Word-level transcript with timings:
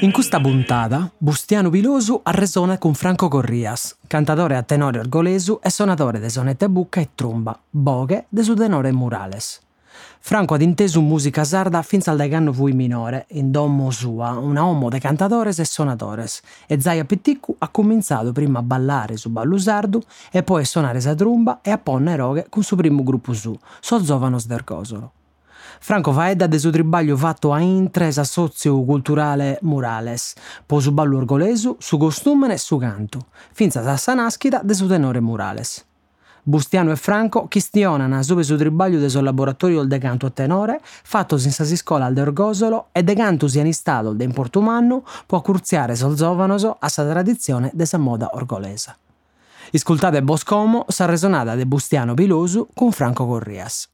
In 0.00 0.10
questa 0.10 0.40
puntata, 0.40 1.10
Bustiano 1.16 1.70
Pilosu 1.70 2.20
arresona 2.24 2.78
con 2.78 2.94
Franco 2.94 3.28
Corrias, 3.28 3.96
cantatore 4.06 4.56
a 4.56 4.62
tenore 4.62 4.98
orgolesu 4.98 5.60
e 5.62 5.70
suonatore 5.70 6.18
de 6.18 6.28
sonette 6.28 6.68
bucca 6.68 7.00
e 7.00 7.10
tromba, 7.14 7.58
boghe 7.70 8.26
de 8.28 8.42
su 8.42 8.54
tenore 8.54 8.90
Murales. 8.90 9.60
Franco 10.18 10.54
ha 10.54 10.62
inteso 10.62 11.00
musica 11.00 11.44
sarda 11.44 11.80
fin 11.82 12.00
al 12.06 12.16
decanno 12.16 12.52
fui 12.52 12.72
minore, 12.72 13.26
in 13.30 13.52
domo 13.52 13.90
sua, 13.92 14.30
una 14.30 14.66
omo 14.66 14.90
de 14.90 14.98
cantatores 14.98 15.60
e 15.60 15.64
suonatores, 15.64 16.42
e 16.66 16.80
Zaia 16.80 17.04
Pitticcu 17.04 17.54
ha 17.58 17.68
cominciato 17.68 18.32
prima 18.32 18.58
a 18.58 18.62
ballare 18.62 19.16
su 19.16 19.30
ballo 19.30 19.56
sardu 19.58 20.02
e 20.32 20.42
poi 20.42 20.62
a 20.62 20.66
suonare 20.66 21.00
sa 21.00 21.14
tromba 21.14 21.60
e 21.62 21.70
a 21.70 21.78
ponne 21.78 22.16
roghe 22.16 22.46
con 22.48 22.64
suo 22.64 22.76
primo 22.76 23.04
gruppo 23.04 23.32
su, 23.32 23.56
So 23.80 24.02
Zovanos 24.02 24.46
del. 24.46 24.64
Franco 25.86 26.14
faedda 26.14 26.46
de 26.46 26.58
su 26.58 26.70
tribaglio 26.70 27.14
fatto 27.14 27.52
a 27.52 27.60
intresa 27.60 28.24
socio-culturale 28.24 29.58
Murales, 29.60 30.34
po 30.64 30.80
su 30.80 30.92
ballo 30.92 31.18
orgolesu, 31.18 31.76
su 31.78 31.98
costume 31.98 32.54
e 32.54 32.56
su 32.56 32.78
canto, 32.78 33.26
finza 33.52 33.82
sa 33.82 33.98
sa 33.98 34.14
naschida 34.14 34.62
de 34.64 34.72
su 34.72 34.86
tenore 34.86 35.20
Murales. 35.20 35.84
Bustiano 36.42 36.90
e 36.90 36.96
Franco 36.96 37.48
chistionano 37.48 38.22
su 38.22 38.40
su 38.40 38.56
tribaglio 38.56 38.98
de 38.98 39.10
su 39.10 39.20
laboratorio 39.20 39.84
de 39.84 39.98
canto 39.98 40.24
a 40.24 40.30
tenore, 40.30 40.80
fatto 40.82 41.34
in 41.34 41.52
sa 41.52 41.66
scuola 41.66 42.06
al 42.06 42.14
de 42.14 42.22
Orgosolo 42.22 42.86
e 42.90 43.02
de 43.02 43.14
canto 43.14 43.46
sia 43.46 43.62
in 43.62 43.74
stato 43.74 44.14
de 44.14 44.24
in 44.24 44.32
Portumannu 44.32 45.02
può 45.26 45.42
curziare 45.42 45.96
sol 45.96 46.14
giovanoso 46.14 46.78
a 46.80 46.88
sa 46.88 47.04
tradizione 47.04 47.70
de 47.74 47.84
sa 47.84 47.98
moda 47.98 48.30
orgolesa. 48.32 48.96
Iscultate 49.72 50.22
Boscomo 50.22 50.86
sa 50.88 51.04
resonata 51.04 51.54
de 51.54 51.66
Bustiano 51.66 52.14
Pilosu 52.14 52.68
con 52.72 52.90
Franco 52.90 53.26
Corrias. 53.26 53.93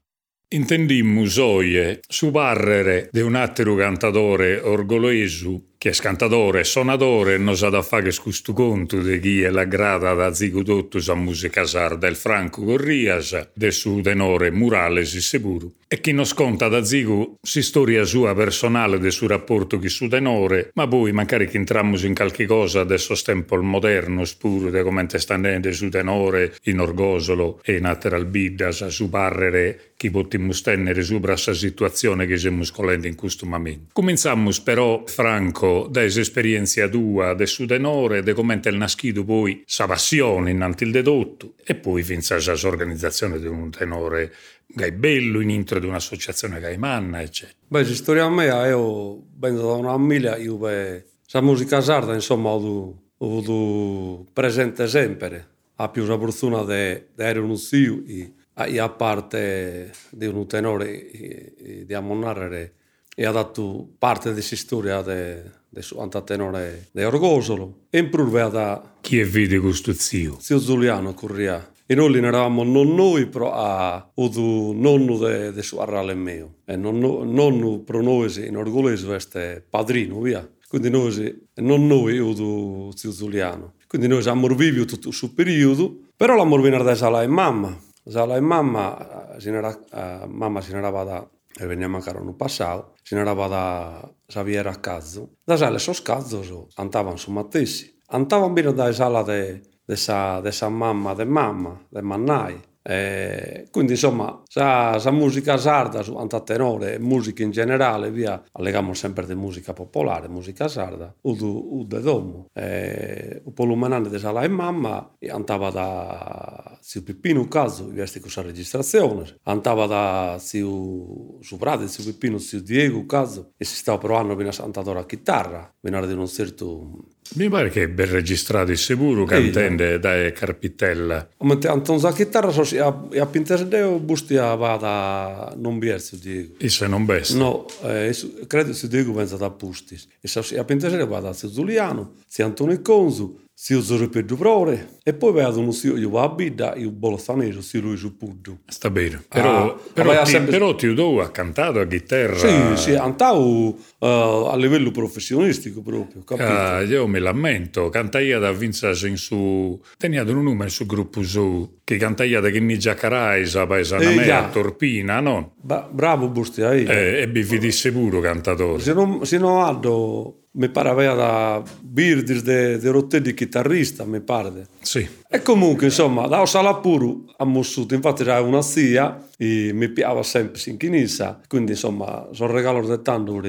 Intendimmus 0.53 1.37
oie 1.37 2.01
su 2.09 2.29
barrere 2.29 3.07
de 3.13 3.23
un 3.23 3.35
atteru 3.39 3.77
cantatore 3.77 4.59
orgoloesu 4.59 5.53
che 5.81 5.89
è 5.89 5.93
cantatore 5.93 6.59
e 6.59 6.63
suonatore 6.63 7.39
non 7.39 7.57
sa 7.57 7.69
da 7.69 7.81
fare 7.81 8.13
questo 8.13 8.53
conto 8.53 8.99
di 8.99 9.19
chi 9.19 9.41
è 9.41 9.49
la 9.49 9.63
grada 9.63 10.13
da 10.13 10.31
zigu 10.31 10.61
tutto 10.61 10.99
sa 10.99 11.15
musica 11.15 11.65
sarda 11.65 12.05
il 12.05 12.15
Franco 12.15 12.63
Corrias 12.63 13.49
del 13.55 13.73
suo 13.73 13.99
tenore 13.99 14.51
Murales 14.51 15.17
Seburu 15.17 15.73
e 15.87 15.99
chi 15.99 16.11
non 16.11 16.25
sconta 16.25 16.67
da 16.67 16.83
zigu 16.83 17.37
si 17.41 17.63
storia 17.63 18.03
sua 18.03 18.35
personale 18.35 18.99
del 18.99 19.11
suo 19.11 19.25
rapporto 19.25 19.79
con 19.79 19.89
suo 19.89 20.07
tenore 20.07 20.69
ma 20.75 20.87
poi 20.87 21.13
magari 21.13 21.47
che 21.47 21.57
entriamo 21.57 21.97
in 21.97 22.13
qualche 22.13 22.45
cosa 22.45 22.81
adesso 22.81 23.15
tempo 23.15 23.59
moderno 23.59 24.23
spuro 24.23 24.69
di 24.69 24.83
come 24.83 25.07
sta 25.09 25.33
andando 25.33 25.71
su 25.71 25.89
tenore 25.89 26.53
in 26.65 26.79
orgosolo 26.79 27.59
e 27.63 27.77
in 27.77 27.85
alteral 27.85 28.27
biddas 28.27 28.85
su 28.85 29.09
parrere 29.09 29.93
chi 29.97 30.09
potremmo 30.09 30.51
stendere 30.51 31.03
sopra 31.03 31.33
questa 31.33 31.53
situazione 31.53 32.25
che 32.25 32.35
siamo 32.35 32.63
scolendo 32.63 33.05
in 33.05 33.13
questo 33.13 33.45
momento. 33.45 33.89
Cominciamo 33.93 34.49
però 34.63 35.03
Franco 35.05 35.70
da 35.89 36.03
esperienza 36.03 36.87
tua, 36.87 37.33
de 37.33 37.45
su 37.45 37.65
tenore, 37.65 38.23
de 38.23 38.33
come 38.33 38.59
è 38.59 38.71
nascito 38.71 39.23
poi 39.23 39.63
sa 39.65 39.85
passione 39.85 40.51
innanti 40.51 40.83
il 40.83 40.91
dedotto 40.91 41.53
e 41.63 41.75
poi 41.75 42.03
finza 42.03 42.35
a 42.35 42.59
organizzazione 42.63 43.39
di 43.39 43.47
un 43.47 43.69
tenore 43.69 44.33
gai 44.67 44.91
bello 44.91 45.41
in 45.41 45.49
intro 45.49 45.79
di 45.79 45.85
un'associazione 45.85 46.59
gai 46.59 46.77
manna, 46.77 47.21
eccetera. 47.21 47.57
Beh, 47.67 47.83
la 47.83 47.93
storia 47.93 48.29
mia, 48.29 48.65
io 48.67 49.23
vengo 49.37 49.61
da 49.61 49.73
una 49.73 49.91
famiglia, 49.91 50.37
io 50.37 50.57
beh, 50.57 51.05
la 51.31 51.41
musica 51.41 51.81
sarda, 51.81 52.13
insomma, 52.13 52.49
ho 52.49 53.01
avuto 53.19 54.25
presente 54.33 54.87
sempre. 54.87 55.47
Ha 55.75 55.89
più 55.89 56.05
la 56.05 56.17
fortuna 56.17 56.63
di 56.63 57.03
essere 57.15 57.39
un 57.39 57.57
zio 57.57 58.03
e 58.05 58.79
a 58.79 58.89
parte 58.89 59.91
di 60.11 60.25
un 60.27 60.45
tenore 60.47 61.53
di 61.85 61.93
ammonare 61.93 62.73
e 63.15 63.25
ha 63.25 63.31
dato 63.31 63.87
parte 63.97 64.33
della 64.33 64.41
storia 64.41 65.01
de, 65.01 65.43
de 65.69 65.81
su 65.81 65.99
antatenore 65.99 66.87
de 66.91 67.05
Orgosolo 67.05 67.85
e 67.89 67.99
in 67.99 68.09
da 68.49 68.95
chi 69.01 69.19
è 69.19 69.25
vede 69.25 69.59
questo 69.59 69.93
zio? 69.93 70.37
Zio 70.39 70.59
Giuliano 70.59 71.13
Corria. 71.13 71.69
E 71.85 71.95
noi 71.95 72.15
eravamo 72.23 72.63
non 72.63 72.95
noi, 72.95 73.25
però 73.25 73.51
a 73.51 73.95
avuto 74.15 74.71
nonno 74.73 75.17
de, 75.17 75.51
de 75.51 75.61
suo 75.61 75.81
arrale 75.81 76.13
mio. 76.13 76.59
E 76.63 76.77
nonno, 76.77 77.25
nonno 77.25 77.79
per 77.79 77.97
noi 77.97 78.31
in 78.47 78.55
orgolese 78.55 79.13
è 79.33 79.61
padrino, 79.61 80.21
via. 80.21 80.49
Quindi 80.69 80.89
noi, 80.89 81.47
non 81.55 81.87
noi, 81.87 82.17
avuto 82.17 82.95
zio 82.95 83.11
Giuliano. 83.11 83.73
Quindi 83.87 84.07
noi 84.07 84.21
siamo 84.21 84.47
vivi 84.47 84.85
tutto 84.85 85.09
il 85.09 85.31
periodo, 85.35 86.03
però 86.15 86.37
l'amore 86.37 86.61
viene 86.61 86.81
da 86.81 86.95
Sala 86.95 87.23
e 87.23 87.27
mamma. 87.27 87.77
Sala 88.05 88.37
e 88.37 88.39
mamma, 88.39 89.35
si 89.37 89.49
era, 89.49 89.67
uh, 89.69 90.27
mamma 90.29 90.61
ne 90.71 90.77
era 90.77 90.89
da 91.03 91.29
e 91.59 91.65
veniamo 91.65 91.97
ancora 91.97 92.19
no 92.19 92.33
passato, 92.35 92.93
se 93.01 93.15
ne 93.15 93.21
era 93.21 93.33
da 93.33 94.13
Xavier 94.25 94.67
a 94.67 94.75
cazzo, 94.75 95.37
da 95.43 95.57
sale 95.57 95.79
sos 95.79 96.01
cazzos 96.01 96.67
andavano 96.75 97.17
su 97.17 97.31
mattessi. 97.31 97.99
Andavano 98.13 98.53
bene 98.53 98.73
da 98.73 98.91
sala 98.91 99.23
de, 99.23 99.61
de 99.85 99.95
sa, 99.95 100.41
de 100.41 100.51
mamma, 100.69 101.13
de 101.13 101.25
mamma, 101.25 101.85
de 101.89 102.01
mannai, 102.01 102.61
e 102.83 103.67
quindi 103.69 103.91
insomma, 103.91 104.41
sa, 104.47 104.97
sa 104.97 105.11
musica 105.11 105.55
sarda, 105.57 106.01
su 106.01 106.15
tenore, 106.43 106.97
musica 106.97 107.43
in 107.43 107.51
generale, 107.51 108.09
via, 108.09 108.41
allegamo 108.53 108.93
sempre 108.93 109.25
di 109.25 109.35
musica 109.35 109.73
popolare, 109.73 110.27
musica 110.27 110.67
sarda, 110.67 111.13
udu, 111.21 111.79
ude 111.79 112.01
domo. 112.01 112.47
E, 112.53 113.41
un 113.45 113.53
po' 113.53 113.65
l'umanane 113.65 114.09
di 114.09 114.17
sala 114.17 114.41
e 114.41 114.47
mamma, 114.47 115.15
e 115.19 115.29
andava 115.29 115.69
da 115.69 116.70
zio 116.81 117.03
Pippino, 117.03 117.47
caso, 117.47 117.89
vesti 117.91 118.19
questa 118.19 118.41
registrazione, 118.41 119.37
andava 119.43 119.85
da 119.85 120.37
zio 120.39 121.39
Subrate, 121.41 121.87
zio 121.87 122.03
Pippino, 122.03 122.37
zio 122.37 122.61
Diego, 122.61 123.05
caso, 123.05 123.51
e 123.57 123.65
si 123.65 123.75
stava 123.75 123.97
provando 123.97 124.33
a 124.33 124.51
cantare 124.51 124.99
a 124.99 125.05
chitarra, 125.05 125.73
venire 125.79 126.07
di 126.07 126.13
un 126.13 126.27
certo 126.27 127.05
mi 127.33 127.47
pare 127.47 127.69
che 127.69 127.87
ben 127.87 128.09
registrato 128.09 128.71
il 128.71 128.77
sicuro 128.77 129.23
cantante 129.23 129.99
da 129.99 130.31
Carpitella. 130.33 131.29
Ma 131.39 131.57
Anton 131.63 131.97
sa 131.97 132.11
chitarra 132.11 132.51
so 132.51 132.63
a, 132.77 133.07
a 133.21 133.25
Pinterdeo 133.25 133.99
bustia 133.99 134.53
vada 134.55 135.53
non 135.55 135.79
bierzo 135.79 136.17
Diego. 136.17 136.55
E 136.57 136.67
se 136.67 136.87
non 136.87 137.05
besta? 137.05 137.37
No, 137.37 137.65
eh, 137.83 138.13
credo 138.47 138.73
che 138.73 138.87
Diego 138.89 139.13
pensa 139.13 139.37
da 139.37 139.49
Pustis. 139.49 140.07
E 140.19 140.57
a 140.57 140.63
Pinterdeo 140.65 141.07
vada 141.07 141.29
a 141.29 141.33
Zuliano, 141.33 142.15
si 142.27 142.41
Antonio 142.41 142.81
Consu, 142.81 143.39
si 143.53 143.73
usa 143.73 144.07
per 144.07 144.23
duprore 144.25 144.97
e 145.03 145.13
poi 145.13 145.33
vedo 145.33 145.59
un 145.59 145.71
si 145.71 145.87
io 145.87 146.09
va 146.09 146.23
a 146.23 146.29
bida 146.29 146.75
io 146.75 146.89
bolzanese 146.89 147.61
si 147.61 147.79
lui 147.79 147.95
su 147.95 148.17
puddu. 148.17 148.61
Sta 148.65 148.89
bene. 148.89 149.23
Però, 149.27 149.73
ah, 149.73 149.79
però, 149.93 150.23
ti, 150.23 150.29
sempre... 150.31 150.51
però 150.51 150.75
ti 150.75 150.93
do 150.93 151.21
ha 151.21 151.29
cantato 151.29 151.79
a 151.79 151.85
chitarra. 151.85 152.37
Sì 152.37 152.81
sì 152.81 152.93
cantavo 152.93 153.67
uh, 153.67 154.05
a 154.05 154.55
livello 154.55 154.91
professionistico 154.91 155.81
proprio 155.81 156.23
capito? 156.23 156.49
Ah, 156.49 156.81
io 156.81 157.05
mi 157.07 157.19
lamento 157.19 157.89
cantaia 157.89 158.39
da 158.39 158.51
Vinza 158.51 158.89
in 159.05 159.17
su 159.17 159.79
teniate 159.97 160.31
un 160.31 160.43
numero 160.43 160.69
su 160.69 160.85
gruppo 160.85 161.21
su 161.21 161.79
che 161.83 161.97
cantaia 161.97 162.39
da 162.39 162.49
che 162.49 162.59
mi 162.59 162.79
giacarai 162.79 163.45
sa 163.45 163.67
paesana 163.67 164.09
eh, 164.09 164.31
a 164.31 164.49
Torpina 164.49 165.19
no? 165.19 165.53
Ba- 165.61 165.87
bravo 165.91 166.29
Bustia 166.29 166.71
eh, 166.73 167.21
e 167.21 167.29
bifi 167.29 167.71
sicuro 167.71 168.19
cantatore. 168.21 168.81
Se 168.81 168.93
non, 168.93 169.25
se 169.25 169.37
non 169.37 169.61
addo 169.61 170.40
me 170.53 170.69
pare 170.69 171.07
a 171.07 171.13
da 171.13 171.63
Birdis 171.79 172.41
de, 172.43 172.77
de 172.77 172.89
rotte 172.89 173.21
di 173.21 173.33
chitarrista, 173.33 174.05
mi 174.05 174.21
pare. 174.21 174.67
Sì. 174.81 175.07
E 175.33 175.41
comunque, 175.41 175.85
insomma, 175.85 176.27
da 176.27 176.41
Osalapuru 176.41 177.23
a 177.37 177.45
Mussuto, 177.45 177.93
infatti 177.93 178.23
era 178.23 178.41
una 178.41 178.61
zia, 178.61 179.29
e 179.37 179.71
mi 179.73 179.87
piaceva 179.89 180.21
sempre 180.23 180.61
in 180.65 180.75
chinisa, 180.75 181.39
quindi 181.47 181.71
insomma, 181.71 182.27
sono 182.31 182.51
regalo 182.51 182.81
di 182.81 183.01
tanto, 183.01 183.41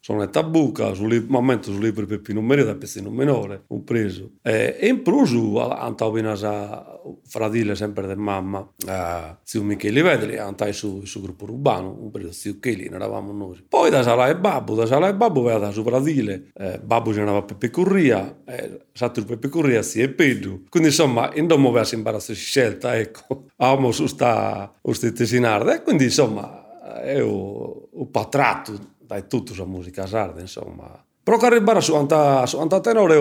sono 0.00 0.22
in 0.24 0.30
tabuca, 0.30 0.92
sul 0.94 1.24
momento 1.28 1.70
sul 1.70 1.80
libro 1.80 2.04
per 2.06 2.20
Pino 2.20 2.42
Merida, 2.42 2.74
pezzo 2.74 3.08
minore, 3.08 3.62
ho 3.68 3.80
preso. 3.82 4.32
E, 4.42 4.76
e 4.80 4.88
in 4.88 5.02
plus, 5.02 5.32
andavo 5.32 6.18
in 6.18 6.24
casa 6.24 7.00
fradile 7.24 7.76
sempre 7.76 8.06
di 8.06 8.20
mamma, 8.20 8.68
eh, 8.86 9.36
zio 9.44 9.62
Michele 9.62 10.02
Vedeli, 10.02 10.36
andai 10.36 10.72
su, 10.72 11.04
su 11.04 11.22
gruppo 11.22 11.44
urbano, 11.44 11.96
un 11.98 12.10
periodo 12.10 12.34
zio 12.34 12.58
Cheli, 12.58 12.88
ne 12.88 12.96
eravamo 12.96 13.32
noi. 13.32 13.64
Poi 13.66 13.88
da 13.88 14.02
Sala 14.02 14.28
e 14.28 14.36
Babbo, 14.36 14.74
da 14.74 14.86
Sala 14.86 15.08
e 15.08 15.14
Babbo 15.14 15.40
aveva 15.42 15.58
da 15.58 15.70
su 15.70 15.82
fradile, 15.82 16.50
eh, 16.54 16.80
Babbo 16.82 17.12
ce 17.14 17.20
n'aveva 17.20 17.42
Peppe 17.42 17.70
Curria, 17.70 18.40
eh, 18.44 18.80
Sattur 18.92 19.24
Peppe 19.24 19.48
Curria, 19.48 19.80
sì, 19.80 20.02
e 20.02 20.10
Pedro. 20.10 20.60
Quindi 20.68 20.88
insomma, 20.88 21.27
in 21.34 21.42
Indomoverse 21.42 21.94
in 21.94 22.00
imbarazzo 22.00 22.32
di 22.32 22.38
scelta, 22.38 22.96
ecco, 22.96 23.46
amo 23.56 23.92
su 23.92 24.06
sta, 24.06 24.72
su 24.82 25.06
e 25.06 25.82
quindi 25.82 26.04
insomma 26.04 26.66
io 27.04 27.26
ho 27.26 28.06
patrato 28.06 28.96
da 28.98 29.20
tutto 29.22 29.54
la 29.56 29.64
musica 29.64 30.06
sarda, 30.06 30.40
insomma. 30.40 31.02
Però 31.22 31.38
arrivare 31.38 31.80
su 31.80 31.94
anta, 31.94 32.44
su 32.46 32.58
anta 32.58 32.80
tenore, 32.80 33.16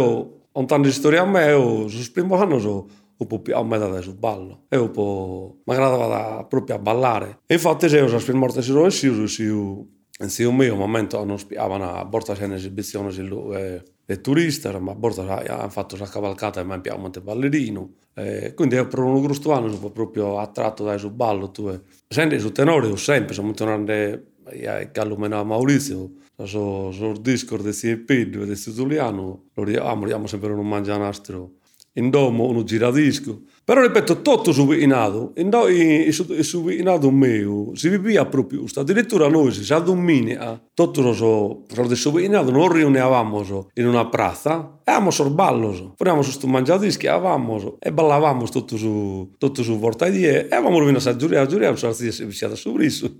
ontan 0.52 0.82
di 0.82 0.92
storia 0.92 1.22
a 1.22 1.26
me, 1.26 1.46
io, 1.48 1.88
su 1.88 2.12
primo 2.12 2.36
anno 2.36 2.60
sono 2.60 2.88
un 3.18 3.28
po' 3.28 3.40
più 3.40 3.56
a 3.56 3.64
metà 3.64 4.02
sul 4.02 4.16
ballo. 4.16 4.66
E 4.70 4.78
un 4.78 4.92
po' 4.92 5.58
mi 5.64 5.74
agradava 5.74 6.08
da, 6.08 6.46
proprio 6.46 6.76
a 6.76 6.80
ballare. 6.80 7.40
E 7.46 7.56
infatti 7.56 7.90
se 7.90 7.98
io 7.98 8.08
sono 8.08 8.38
morto 8.38 8.62
si 8.62 8.72
rovescio 8.72 9.28
si 9.28 9.44
io 10.42 10.50
in 10.50 10.56
mio 10.56 10.76
momento 10.76 11.24
non 11.24 11.38
spiavano 11.38 11.94
a 11.94 12.06
borsa 12.06 12.34
c'è 12.34 12.46
un'esibizione, 12.46 13.12
si 13.12 13.22
lui 13.22 13.56
eh, 13.56 13.84
e 14.10 14.22
turisti, 14.22 14.70
ma 14.80 14.92
a 14.92 14.96
borda 14.96 15.44
hanno 15.46 15.70
fatto 15.70 15.96
una 15.96 16.08
cavalcata 16.08 16.62
e 16.62 16.64
mi 16.64 16.80
piace 16.80 16.98
molto 16.98 17.20
ballerino. 17.20 17.92
E 18.14 18.54
quindi 18.56 18.78
per 18.86 19.00
un 19.00 19.22
gruppo 19.22 19.52
anno 19.52 19.70
sono 19.70 19.92
proprio 19.92 20.40
attratto 20.40 20.86
dai 20.86 20.98
su 20.98 21.12
ballo. 21.12 21.52
Tu, 21.52 21.78
senti 22.08 22.40
su 22.40 22.54
tenore, 22.54 22.96
sempre, 22.96 23.34
sono 23.34 23.52
tornato 23.52 23.92
a 24.66 24.84
Gallumena 24.86 25.44
Maurizio, 25.44 26.12
su, 26.42 26.90
su 26.92 27.12
Discord 27.20 27.66
di 27.66 27.72
CP, 27.72 28.12
di 28.46 28.56
Siciliano, 28.56 29.50
lo 29.54 29.84
abbiamo 29.84 30.26
sempre 30.26 30.54
un 30.54 30.68
mangianastro 30.68 31.56
in 31.94 32.10
domo, 32.10 32.48
un 32.48 32.64
giradisco. 32.64 33.42
Però 33.68 33.82
ripeto, 33.82 34.22
tutto 34.22 34.54
subinato, 34.54 35.34
in 35.36 35.50
do, 35.50 35.68
in, 35.68 36.04
in 36.06 36.44
subinato 36.44 37.12
mio, 37.12 37.76
si 37.76 37.90
vivia 37.90 38.24
proprio, 38.24 38.64
addirittura 38.74 39.28
noi 39.28 39.52
si 39.52 39.66
sa 39.66 39.80
dominia, 39.80 40.58
tutto 40.74 41.02
lo 41.02 41.12
so, 41.12 41.66
lo 41.76 41.96
subinato, 41.96 42.50
non 42.50 42.72
riunivamo 42.72 43.68
in 43.74 43.86
una 43.86 44.08
piazza, 44.08 44.80
e 44.86 44.92
avevamo 44.92 45.12
sorballo, 45.12 45.74
so. 45.74 45.94
poniamo 45.98 46.22
su 46.22 46.32
sto 46.32 46.48
mangiadischi, 46.48 47.08
avevamo, 47.08 47.76
e 47.80 47.92
ballavamo 47.92 48.48
tutto 48.48 48.78
su, 48.78 49.34
tutto 49.38 49.62
su 49.64 49.78
portaidie, 49.78 50.48
e 50.48 50.56
avevamo 50.56 50.80
rovinato 50.80 51.10
a 51.10 51.18
giuria, 51.18 51.42
a 51.42 51.46
giuria, 51.46 51.76
sono 51.76 51.92
stati 51.92 52.24
viciati 52.24 52.56
su 52.56 52.72
brisso, 52.72 53.06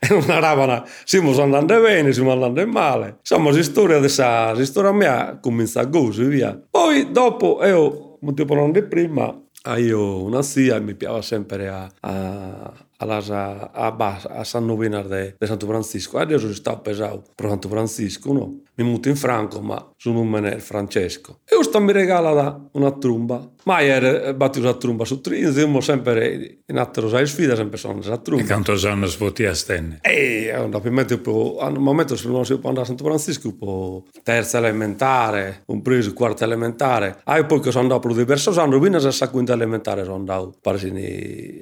e 0.00 0.08
non 0.08 0.24
eravamo, 0.30 0.82
siamo 1.04 1.42
andando 1.42 1.78
bene, 1.78 2.14
siamo 2.14 2.32
andando 2.32 2.66
male, 2.66 3.18
insomma, 3.18 3.52
la 3.52 3.62
storia, 3.62 3.98
dessa, 3.98 4.50
la 4.54 4.64
storia 4.64 4.92
mia 4.92 5.38
comincia 5.38 5.86
così, 5.86 6.24
via. 6.24 6.58
Poi, 6.70 7.12
dopo, 7.12 7.62
io, 7.66 8.06
un 8.20 8.34
tempo 8.34 8.70
di 8.72 8.82
prima, 8.82 9.34
io 9.76 10.22
una 10.22 10.42
zia 10.42 10.78
mi 10.80 10.94
piaceva 10.94 11.20
sempre 11.22 11.68
a, 11.68 11.90
a, 12.00 12.72
a, 12.98 13.70
a, 13.72 14.20
a 14.28 14.44
San 14.44 14.66
Novenar 14.66 15.06
de, 15.06 15.36
de 15.38 15.46
Santo 15.46 15.66
Francisco. 15.66 16.18
Adesso 16.18 16.40
sono 16.40 16.52
stato 16.52 16.80
pesato 16.80 17.22
per 17.34 17.48
Santo 17.48 17.68
Francisco, 17.68 18.32
no? 18.32 18.60
Mi 18.74 18.84
muto 18.84 19.08
in 19.08 19.16
Franco, 19.16 19.60
ma 19.60 19.90
suo 19.96 20.12
nome 20.12 20.54
è 20.54 20.58
Francesco. 20.58 21.40
E 21.44 21.56
ora 21.56 21.80
mi 21.80 21.92
regala 21.92 22.68
una 22.72 22.92
tromba. 22.92 23.50
Ma 23.64 23.80
ieri 23.80 24.32
battuto 24.34 24.66
la 24.66 24.74
tromba 24.74 25.04
su 25.04 25.20
tre, 25.20 25.52
siamo 25.52 25.80
sempre 25.80 26.60
in 26.64 26.78
attesa 26.78 27.08
della 27.08 27.26
sfida, 27.26 27.54
sempre 27.54 27.76
sono 27.76 28.00
la 28.02 28.16
tromba. 28.16 28.42
E 28.42 28.46
quanto 28.46 28.72
anni 28.88 29.06
svoti 29.06 29.44
a 29.44 29.54
stenne? 29.54 29.98
E 30.00 30.54
ovviamente, 30.56 31.20
al 31.58 31.78
momento 31.78 32.16
sono 32.16 32.38
andare 32.38 32.80
a 32.80 32.84
Santo 32.84 33.04
Francisco, 33.04 33.54
po 33.54 34.04
terza 34.22 34.58
elementare, 34.58 35.64
un 35.66 35.82
preso 35.82 36.14
quarta 36.14 36.44
elementare. 36.44 37.20
Ah, 37.24 37.38
e 37.38 37.44
poi 37.44 37.60
che 37.60 37.70
sono 37.70 37.82
andato 37.82 38.00
per 38.06 38.16
diversi 38.16 38.48
anni, 38.58 38.80
fino 38.80 38.96
alla 38.96 39.30
quinta 39.30 39.52
elementare 39.52 40.04
sono 40.04 40.16
andato 40.16 40.56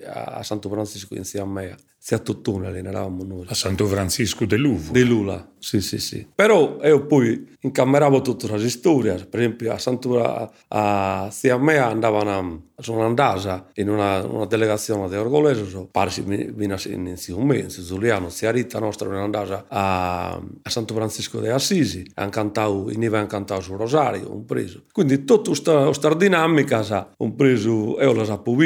a 0.07 0.43
Santo 0.43 0.69
Francisco 0.69 1.15
in 1.15 1.25
a 1.35 1.47
me. 1.47 1.75
sia 2.07 2.21
tutt'una 2.21 2.71
lì, 2.71 2.79
eravamo 2.79 3.25
noi. 3.25 3.47
A 3.49 3.55
Santo 3.55 3.85
Francisco 3.85 4.45
dell'Uvo? 4.45 4.93
Di 4.93 5.03
Lula, 5.03 5.45
sì, 5.59 5.81
sì, 5.81 5.99
sì. 5.99 6.25
Però 6.33 6.79
io 6.85 7.05
poi 7.05 7.57
incameravo 7.59 8.23
tutte 8.23 8.47
le 8.57 8.69
storie, 8.69 9.15
per 9.29 9.41
esempio 9.41 9.73
a 9.73 9.79
Santo 9.79 10.23
a, 10.23 10.49
a 10.69 11.29
sia 11.33 11.55
a 11.55 11.59
me 11.59 11.79
andavano, 11.79 12.69
sono 12.77 13.05
andata 13.05 13.71
in 13.75 13.89
una, 13.89 14.25
una 14.25 14.47
delegazione 14.47 15.09
di 15.09 15.17
Orgolese, 15.17 15.69
so, 15.69 15.89
parsi 15.91 16.23
in, 16.25 17.15
Siume, 17.17 17.59
in 17.59 17.71
Siciliano, 17.71 18.29
sia 18.29 18.53
Rita 18.53 18.79
nostra 18.79 19.13
è 19.13 19.19
andata 19.19 19.65
a, 19.67 20.35
a 20.35 20.71
Santo 20.71 20.95
Francisco 20.95 21.41
de 21.41 21.51
Assisi, 21.51 22.09
hanno 22.15 22.31
cantato, 22.31 22.89
in 22.89 23.03
Iva 23.03 23.19
hanno 23.19 23.27
cantato 23.27 23.63
su 23.63 23.75
Rosario, 23.75 24.33
un 24.33 24.45
preso. 24.45 24.85
Quindi 24.93 25.25
tutta 25.25 25.51
questa 25.87 26.15
dinamica, 26.15 26.85
sa, 26.85 27.13
un 27.17 27.35
preso, 27.35 28.01
io 28.01 28.13
la 28.13 28.25
sapevo 28.25 28.63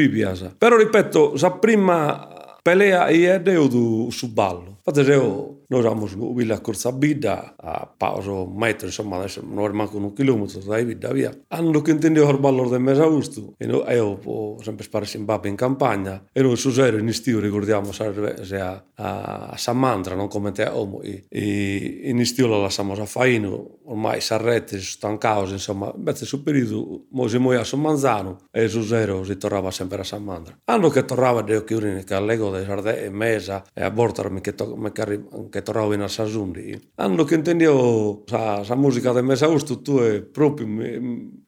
però 0.59 0.77
ripeto, 0.77 1.39
sa 1.39 1.53
prima 1.53 2.35
Peleia 2.63 3.11
e 3.13 3.25
é 3.27 3.39
deu 3.39 3.69
do 3.69 4.11
subalo. 4.11 4.77
Fazer 4.85 5.09
eu 5.09 5.60
Når 5.71 5.87
han 5.87 5.99
mos 5.99 6.17
mo 6.17 6.35
Corsa 6.35 6.59
kursa 6.63 6.91
bida 6.93 7.55
a 7.59 7.87
pauro 7.87 8.47
maitro 8.47 8.89
insomma, 8.89 9.19
manash 9.19 9.39
nor 9.43 9.73
man 9.73 9.87
con 9.87 10.05
un 10.05 10.15
kilómetro 10.15 10.61
da 10.61 10.83
vida 10.83 11.13
via. 11.13 11.31
Han 11.51 11.73
que 11.83 11.93
entendió 11.93 12.29
el 12.29 12.39
valor 12.39 12.71
de 12.71 12.79
mes 12.79 12.99
a 12.99 13.07
gusto. 13.07 13.55
E 13.59 13.67
no 13.67 13.85
eu 13.87 14.19
po 14.19 14.59
sempre 14.65 14.87
sin 15.07 15.21
Simbabe 15.21 15.49
en 15.49 15.57
campagna 15.57 16.23
e 16.33 16.43
non 16.43 16.57
susero 16.57 16.99
in 16.99 17.09
istio 17.09 17.39
ricordiamo 17.41 17.93
serve 17.93 18.35
a, 18.59 18.83
a, 18.95 19.49
a 19.51 19.57
Samandra 19.57 20.15
non 20.15 20.29
come 20.29 20.53
te 20.53 20.67
omo 20.67 21.03
e, 21.03 21.27
e 21.29 22.11
in 22.11 22.19
istio 22.19 22.47
la 22.47 22.59
lasciamo 22.59 22.95
a 22.95 23.07
Faino 23.07 23.79
ormai 23.85 24.21
sarrete 24.21 24.81
stancaos 24.81 25.51
insomma 25.51 25.93
mezzo 25.97 26.25
su 26.25 26.43
periodo 26.43 27.07
mo 27.11 27.29
si 27.29 27.39
moia 27.39 27.65
su 27.65 27.77
Manzano 27.77 28.39
e 28.51 28.69
susero 28.69 29.25
si 29.25 29.37
tornava 29.37 29.71
sempre 29.71 30.01
a 30.01 30.05
Samandra. 30.05 30.59
Hanno 30.65 30.89
che 30.89 31.05
tornava 31.05 31.43
de 31.43 31.63
Chiurine 31.65 32.05
che 32.05 32.15
allego 32.15 32.51
de 32.51 32.65
Sardè 32.65 33.05
e 33.05 33.11
Mesa 33.11 33.65
e 33.73 33.83
a 33.83 33.91
Bortarmi 33.91 34.41
que, 34.41 34.55
to, 34.55 34.77
che, 34.93 35.23
che 35.51 35.60
che 35.61 35.63
trovino 35.63 36.05
a 36.05 36.09
Sassundi. 36.09 36.79
Hanno 36.97 37.25
che 37.25 37.35
intendevo 37.35 38.25
sa, 38.27 38.65
sa 38.65 38.75
musica 38.75 39.13
de 39.13 39.23
messa 39.23 39.47
a 39.47 39.59
tu 39.83 39.99
e 39.99 40.23
proprio, 40.23 40.67
mi, 40.67 40.99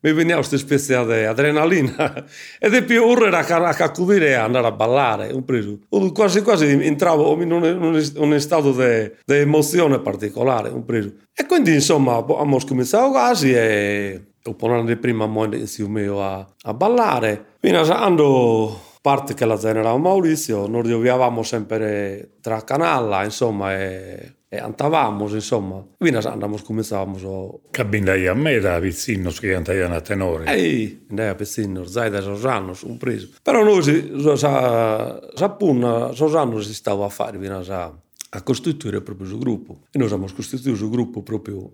mi 0.01 0.13
veniva 0.13 0.37
questa 0.37 0.57
specie 0.57 1.05
di 1.05 1.25
adrenalina. 1.25 2.25
Ed 2.59 2.75
è 2.75 2.85
più 2.85 3.03
urrere 3.03 3.37
a 3.37 3.75
cacudire 3.75 4.29
e 4.29 4.35
andare 4.35 4.67
a 4.67 4.73
ballare, 4.73 5.33
compreso. 5.33 5.79
Quasi 6.13 6.43
quasi 6.43 6.67
entravo 6.67 7.41
in 7.41 7.53
un, 7.53 8.13
un 8.17 8.41
stato 8.41 8.73
di 8.73 9.35
emozione 9.35 10.01
particolare, 10.01 10.71
preso. 10.85 11.13
E 11.35 11.47
quindi 11.47 11.73
insomma 11.73 12.17
abbiamo 12.17 12.59
cominciato 12.67 13.11
quasi 13.11 13.53
e 13.53 14.23
dopo 14.43 14.67
un 14.67 14.73
anno 14.73 14.85
di 14.85 14.97
prima 14.97 15.27
mi 15.27 15.67
sono 15.67 16.23
a, 16.23 16.47
a 16.63 16.75
ballare. 16.75 17.57
Fino 17.61 17.81
a 17.81 17.85
quando 17.85 18.81
parte 19.03 19.35
che 19.35 19.45
la 19.45 19.57
generava 19.57 19.99
Maurizio, 19.99 20.69
noi 20.69 20.97
viavamo 21.01 21.43
sempre 21.43 22.37
tra 22.41 22.63
Canalla, 22.63 23.25
insomma, 23.25 23.77
e, 23.77 24.37
e 24.49 24.59
andavamo, 24.59 25.29
insomma. 25.29 25.85
Quindi 25.99 26.25
andiamo, 26.25 26.57
cominciavamo. 26.63 27.61
Che 27.69 27.81
andai 27.81 28.29
a 28.29 28.35
me 28.35 28.61
da 28.61 28.79
vicino, 28.79 29.31
che 29.31 29.55
andai 29.55 29.81
a 29.81 30.01
tenore. 30.01 30.47
Ehi, 30.47 31.07
andai 31.11 31.29
a 31.29 31.35
vicino, 31.35 31.85
zai 31.85 32.11
da 32.11 32.21
Sosano, 32.21 32.75
un 32.85 32.97
preso. 32.97 33.29
Però 33.43 33.65
noi, 33.65 33.83
sa, 34.23 34.37
sa, 34.37 35.21
sa 35.35 35.51
punna, 35.51 36.13
Sosano 36.13 36.61
si 36.61 36.73
stava 36.73 37.05
a 37.05 37.09
fare, 37.09 37.39
fino 37.41 37.59
a, 37.59 37.99
a 38.31 38.43
costituire 38.43 39.01
proprio 39.01 39.27
il 39.27 39.37
gruppo. 39.37 39.81
E 39.91 39.99
noi 39.99 40.07
abbiamo 40.07 40.33
costituito 40.33 40.85
il 40.85 40.91
gruppo 40.91 41.23
proprio, 41.23 41.73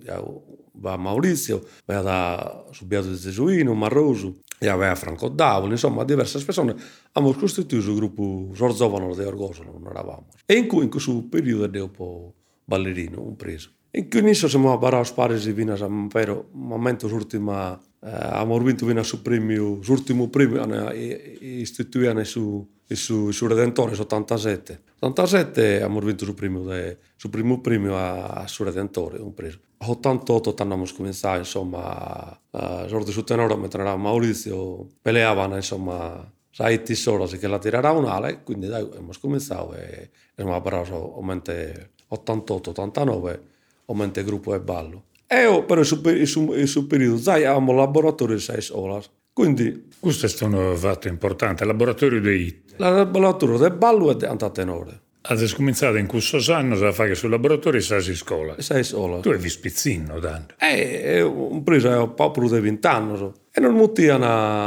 va 0.81 0.97
Maurizio, 0.97 1.63
va 1.85 2.01
da 2.01 2.65
Subiato 2.71 3.09
di 3.09 3.17
Gesuino, 3.17 3.75
Marroso, 3.75 4.39
e 4.59 4.69
aveva 4.69 4.95
Franco 4.95 5.29
Davoli, 5.29 5.73
insomma 5.73 6.05
diverse 6.05 6.45
persone 6.45 6.75
abbiamo 7.13 7.37
costituito 7.37 7.91
il 7.91 7.97
gruppo 7.97 8.51
Sorzovano 8.55 9.15
di 9.15 9.23
Orgosolo, 9.23 9.73
non 9.79 9.91
eravamo. 9.91 10.27
E 10.45 10.55
in 10.55 10.67
cui 10.67 10.85
in 10.85 10.91
questo 10.91 11.23
periodo 11.29 11.65
ero 11.65 11.85
un 11.85 11.91
po' 11.91 12.35
ballerino, 12.65 13.23
un 13.23 13.37
preso. 13.37 13.71
In 13.99 14.09
cui 14.09 14.21
inizio 14.21 14.49
siamo 14.49 14.73
a 14.73 14.79
barare 14.79 15.05
spari 15.05 15.39
di 15.39 15.53
vina, 15.53 15.77
però 16.09 16.45
momento 16.53 17.09
l'ultima, 17.09 17.77
eh, 18.01 18.09
abbiamo 18.09 18.59
vinto 18.61 18.87
vina 18.87 19.03
su 19.03 19.23
premio, 19.23 19.81
l'ultimo 19.85 20.29
premio, 20.29 20.93
istituito 21.41 22.25
su 22.25 22.67
su, 22.95 23.31
su 23.31 23.47
Redentore 23.47 23.95
su 23.95 24.03
87. 24.03 24.83
87 25.01 25.75
abbiamo 25.77 26.01
vinto 26.01 26.25
il 26.25 26.35
primo, 26.35 26.63
de, 26.65 26.99
su 27.17 27.29
primo 27.29 27.61
premio 27.61 27.97
a, 27.97 28.27
a 28.29 28.47
su 28.47 28.65
Redentore, 28.65 29.19
un 29.19 29.35
preso. 29.35 29.61
88 29.79 30.55
abbiamo 30.59 30.85
cominciato, 30.95 31.39
insomma, 31.39 32.41
a 32.51 32.89
sorte 32.89 33.13
su 33.13 33.23
tenore, 33.25 33.57
mentre 33.57 33.83
era 33.83 33.97
Maurizio, 33.97 34.87
peleavano, 35.01 35.57
insomma, 35.57 36.31
sai 36.51 36.83
ti 36.83 36.95
solo 36.95 37.27
che 37.27 37.47
la 37.47 37.59
tirerà 37.59 37.93
un'ala, 37.93 38.39
quindi 38.39 38.67
dai, 38.67 38.83
abbiamo 38.83 39.11
cominciato 39.21 39.75
e 39.75 40.11
abbiamo 40.35 40.61
parlato 40.61 41.19
ovviamente 41.19 41.93
88-89, 42.11 43.41
ovviamente 43.89 44.25
gruppo 44.25 44.55
e 44.55 44.61
ballo. 44.61 45.05
E 45.27 45.43
io, 45.43 45.65
però, 45.65 45.83
in 45.83 46.67
su 46.67 46.87
periodo, 46.87 47.19
sai, 47.19 47.45
abbiamo 47.45 47.73
laboratorio 47.73 48.37
di 48.37 48.41
6 48.41 48.69
ore, 48.73 49.03
quindi... 49.33 49.89
Questo 50.01 50.27
è 50.27 50.49
un 50.49 50.75
fatto 50.77 51.09
importante, 51.09 51.65
il 51.65 51.69
laboratorio 51.69 52.21
di 52.21 52.31
IT. 52.31 52.71
Il 52.73 52.77
laboratorio 52.79 53.59
del 53.59 53.73
ballo 53.73 54.11
è 54.11 54.27
andato 54.27 54.51
tenore. 54.53 55.01
Avete 55.21 55.55
cominciato 55.55 55.97
in 55.97 56.07
questo 56.07 56.39
anno 56.53 56.75
a 56.87 56.93
fare 56.93 57.15
sul 57.15 57.29
laboratorio 57.29 57.79
e 57.79 57.83
sei 57.83 58.07
in 58.07 58.15
scuola. 58.15 58.55
Sei 58.61 58.79
in 58.79 58.85
scuola. 58.85 59.21
Tu 59.21 59.31
eri 59.31 59.49
spizzino 59.49 60.19
tanto. 60.21 60.55
Eh, 60.59 61.21
un 61.21 61.63
preso 61.63 61.89
un 61.89 62.15
po' 62.15 62.31
più 62.31 62.49
di 62.49 62.61
vent'anni. 62.61 63.17
So. 63.17 63.35
E 63.53 63.61
non 63.61 63.77
potevano, 63.77 64.65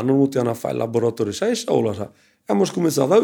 a 0.50 0.54
fare 0.54 0.74
il 0.74 0.80
laboratorio 0.80 1.32
sei 1.32 1.50
in 1.50 1.56
scuola. 1.56 1.94
So. 1.94 2.12
Abbiamo 2.46 2.70
cominciato 2.72 3.14
a 3.14 3.20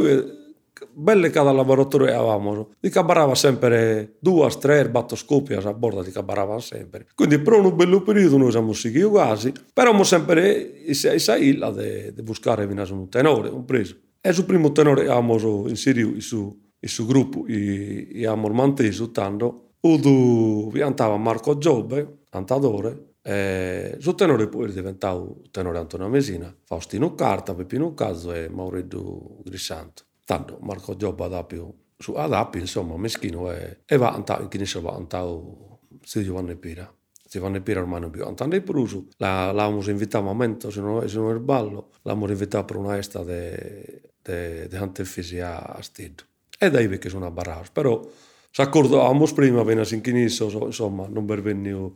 belle 0.92 1.30
cada 1.30 1.52
laboratorio 1.52 2.08
avevamo, 2.08 2.70
di 2.80 2.90
cabarava 2.90 3.36
sempre 3.36 4.18
due, 4.20 4.48
tre 4.60 4.90
battoscopi 4.90 5.54
a 5.54 5.74
bordo 5.74 6.04
di 6.04 6.12
cabarava 6.12 6.60
sempre. 6.60 7.08
Quindi 7.16 7.40
per 7.40 7.54
un 7.54 7.76
bello 7.76 8.02
periodo 8.02 8.38
noi 8.38 8.52
siamo 8.52 8.74
seguiti 8.74 9.06
quasi, 9.08 9.52
però 9.52 9.90
abbiamo 9.90 10.04
sempre 10.04 10.84
il 10.86 11.58
la 11.58 11.72
di 11.72 12.22
buscare 12.22 12.66
un 12.66 13.10
tenore, 13.10 13.50
un 13.50 13.66
preso. 13.66 13.96
E 14.22 14.34
sul 14.34 14.46
primo 14.46 14.72
tenore 14.72 15.02
abbiamo 15.08 15.68
inserito 15.68 16.20
su, 16.20 16.60
su 16.80 17.06
gruppo 17.06 17.46
e 17.48 18.10
abbiamo 18.18 18.48
manteso 18.50 19.12
tanto, 19.12 19.72
Udo 19.82 20.72
andava 20.82 21.18
Marco 21.18 21.58
Giobbe, 21.58 22.24
cantadore, 22.30 23.06
Eh, 23.28 23.98
su 24.00 24.16
tenore 24.16 24.48
poi 24.48 24.70
è 24.70 24.74
diventato 24.74 25.42
tenore 25.52 25.80
Antonio 25.80 26.08
Mesina, 26.08 26.56
Faustino 26.64 27.14
Carta, 27.14 27.54
Peppino 27.54 27.94
Cazzo 27.94 28.32
e 28.32 28.48
Maurizio 28.48 29.42
Grissanto. 29.44 30.07
Tanto 30.28 30.58
Marco 30.60 30.98
Giobba 30.98 31.30
da 31.30 31.46
più 31.46 31.74
su 31.98 32.12
Adapi, 32.12 32.60
insomma, 32.60 32.98
meschino 32.98 33.50
e, 33.50 33.84
e 33.86 33.96
va 33.96 34.12
antato, 34.12 34.42
in 34.42 34.50
chiesa 34.50 34.82
va 34.82 34.92
antato 34.92 35.80
si 36.04 36.22
Giovanni 36.22 36.58
Pira. 36.58 36.94
Giovanni 37.30 37.62
Pira 37.62 37.80
ormai 37.80 38.02
non 38.02 38.10
più 38.10 38.26
antato 38.26 38.50
di 38.50 38.60
Prusu, 38.60 39.08
l'abbiamo 39.20 39.82
invitato 39.88 40.18
a 40.18 40.28
momento, 40.28 40.70
se 40.70 40.82
non, 40.82 41.08
se 41.08 41.16
non 41.16 41.34
è 41.34 41.40
ballo, 41.40 41.92
l'abbiamo 42.02 42.30
invitato 42.30 42.66
per 42.66 42.76
una 42.76 42.98
esta 42.98 43.24
di 43.24 44.76
Antefisia 44.76 45.66
a 45.66 45.82
Stido. 45.82 46.24
E 46.60 46.70
da 46.70 46.82
lì 46.82 46.98
che 46.98 47.08
sono 47.08 47.26
a 47.26 47.32
Barras, 47.32 47.70
però 47.70 48.06
si 48.52 48.60
accordavamo 48.60 49.26
prima, 49.34 49.62
appena 49.62 49.86
si 49.86 49.96
inchinisso, 49.96 50.66
insomma, 50.66 51.08
non 51.08 51.24
per 51.24 51.42
venire 51.42 51.92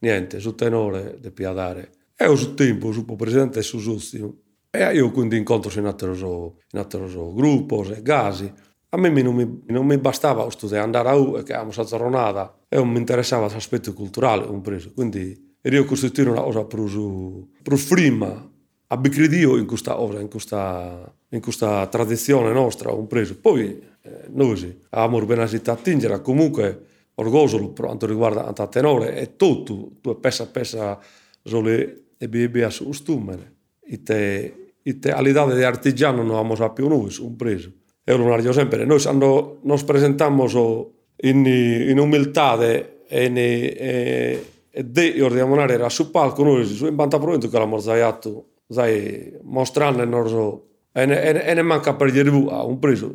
niente, 0.00 0.40
su 0.40 0.56
tenore 0.56 1.18
di 1.20 1.30
piadare. 1.30 1.92
E 2.16 2.34
su 2.36 2.54
tempo, 2.54 2.90
su 2.90 3.04
presidente 3.04 3.60
e 3.60 3.62
su 3.62 3.78
giustio. 3.78 4.40
E 4.76 4.94
io 4.94 5.10
quindi 5.10 5.36
incontro 5.36 5.70
in 5.78 5.86
altro, 5.86 6.12
in 6.12 7.34
gruppo, 7.34 7.84
gasi. 8.02 8.52
A 8.90 8.98
me 8.98 9.08
non 9.22 9.34
mi, 9.34 9.62
non 9.66 9.86
mi 9.86 9.98
bastava 9.98 10.48
studiare, 10.50 10.84
andare 10.84 11.08
a 11.08 11.16
U 11.16 11.36
e 11.36 11.42
che 11.42 11.52
abbiamo 11.52 11.72
stata 11.72 11.96
giornata 11.96 12.58
e 12.68 12.76
non 12.76 12.90
mi 12.90 12.98
interessava 12.98 13.48
l'aspetto 13.48 13.92
culturale, 13.92 14.46
un 14.46 14.60
preso. 14.60 14.92
Quindi 14.92 15.54
io 15.62 15.84
costituire 15.84 16.30
una 16.30 16.42
cosa 16.42 16.64
più, 16.64 17.48
più 17.62 17.86
prima, 17.88 18.50
abbicridio 18.88 19.56
in 19.56 19.66
questa 19.66 19.94
cosa, 19.94 20.20
in 20.20 20.28
questa, 20.28 21.14
in 21.30 21.40
questa 21.40 21.86
tradizione 21.88 22.52
nostra, 22.52 22.92
un 22.92 23.06
preso. 23.06 23.38
Poi 23.40 23.82
eh, 24.02 24.26
noi 24.28 24.80
abbiamo 24.90 25.16
organizzato 25.16 25.70
a 25.72 25.76
tingere, 25.76 26.20
comunque 26.22 26.84
orgoglio 27.14 27.70
per 27.70 27.86
quanto 27.86 28.06
riguarda 28.06 28.46
il 28.48 28.68
tenore 28.68 29.16
e 29.16 29.36
tutto, 29.36 29.92
tu 30.00 30.20
pesa 30.20 30.44
a 30.44 30.46
pesa 30.46 30.98
sole 31.42 32.04
e 32.18 32.28
bebe 32.28 32.68
su 32.70 32.92
stumere. 32.92 33.54
E 33.80 34.02
te, 34.02 34.44
e 34.44 34.48
te 34.48 34.65
e 34.88 34.98
te 35.00 35.10
a 35.10 35.20
italianità 35.20 35.54
di 35.54 35.64
artigiano 35.64 36.22
non 36.22 36.36
abbiamo 36.36 36.54
saputo 36.54 36.88
noi, 36.88 37.34
preso. 37.36 37.72
E 38.04 38.14
Lunario 38.14 38.52
sempre, 38.52 38.84
noi 38.84 39.02
ando, 39.06 39.58
nos 39.64 39.82
presentamos 39.82 40.54
o, 40.54 40.92
in, 41.22 41.44
in 41.44 41.98
umiltà 41.98 42.56
e 42.62 43.24
in... 43.24 43.36
E, 43.36 44.44
de 44.82 45.12
di 45.12 45.20
ordinare 45.22 45.72
era 45.72 45.88
sul 45.88 46.10
palco 46.10 46.42
noi 46.44 46.66
su 46.66 46.86
in 46.86 46.94
banda 46.94 47.18
pronto 47.18 47.48
che 47.48 47.52
l'abbiamo 47.58 47.78
sbagliato 47.78 48.48
sai 48.68 49.32
mostrando 49.44 50.02
il 50.02 50.08
nostro 50.08 50.66
e 50.92 51.06
ne, 51.06 51.22
e, 51.22 51.50
e 51.50 51.54
ne 51.54 51.62
manca 51.62 51.94
per 51.94 52.12
gli 52.12 52.20
ribu 52.20 52.48
a 52.48 52.62
un 52.62 52.78
preso 52.78 53.14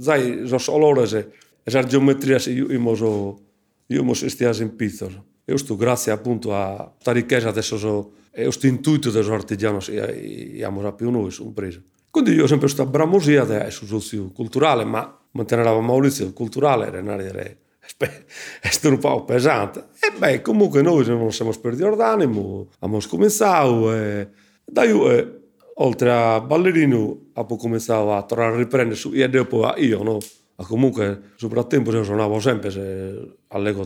sai 0.00 0.46
so 0.46 0.56
solo 0.56 1.04
se 1.04 1.30
e 1.62 1.70
la 1.70 1.82
geometria 1.82 2.38
se 2.38 2.52
io 2.52 2.72
imo 2.72 2.94
so 2.94 3.38
io 3.88 4.02
mo 4.02 4.14
stiasi 4.14 4.62
in 4.62 4.74
pizzo 4.74 5.24
io 5.44 5.56
sto 5.58 5.76
grazie 5.76 6.12
appunto 6.12 6.54
a 6.54 6.94
sta 6.98 7.12
ricchezza 7.12 7.50
adesso 7.50 7.76
so 7.76 8.12
e 8.32 8.50
sto 8.50 8.66
intuito 8.66 9.10
desos 9.10 9.32
artigianos 9.32 9.88
e, 9.88 10.58
e 10.58 10.64
amos 10.64 10.84
a 10.84 10.92
più 10.92 11.10
noi 11.10 11.32
un 11.38 11.52
preso. 11.52 11.82
Quindi 12.10 12.32
io 12.32 12.44
ho 12.44 12.46
sempre 12.46 12.66
questa 12.66 12.86
bramosia 12.86 13.44
del 13.44 13.70
socio 13.70 14.32
culturale, 14.32 14.84
ma 14.84 15.18
mantenere 15.32 15.80
Maurizio 15.80 16.26
il 16.26 16.32
culturale 16.32 16.86
era 16.86 17.00
un'area 17.00 17.32
po' 18.98 19.24
pesante. 19.24 19.86
E 19.98 20.16
beh, 20.18 20.40
comunque 20.42 20.82
noi 20.82 21.06
non 21.06 21.32
siamo 21.32 21.52
sperdi 21.52 21.82
d'animo, 21.82 22.68
abbiamo 22.80 23.02
cominciato 23.08 23.94
e 23.94 24.28
da 24.64 24.84
io, 24.84 25.10
eh, 25.10 25.40
oltre 25.76 26.12
a 26.12 26.40
ballerino, 26.40 27.30
abbiamo 27.34 27.60
cominciato 27.60 28.12
a 28.12 28.22
tornare 28.22 28.54
a 28.54 28.56
riprendere 28.56 28.96
su, 28.96 29.12
e 29.14 29.28
dopo 29.28 29.72
io, 29.76 30.02
no? 30.02 30.18
Ma 30.56 30.64
comunque, 30.66 31.32
soprattutto 31.36 31.90
io 31.92 32.04
suonavo 32.04 32.40
sempre 32.40 32.70
se, 32.70 33.36
all'ego 33.48 33.84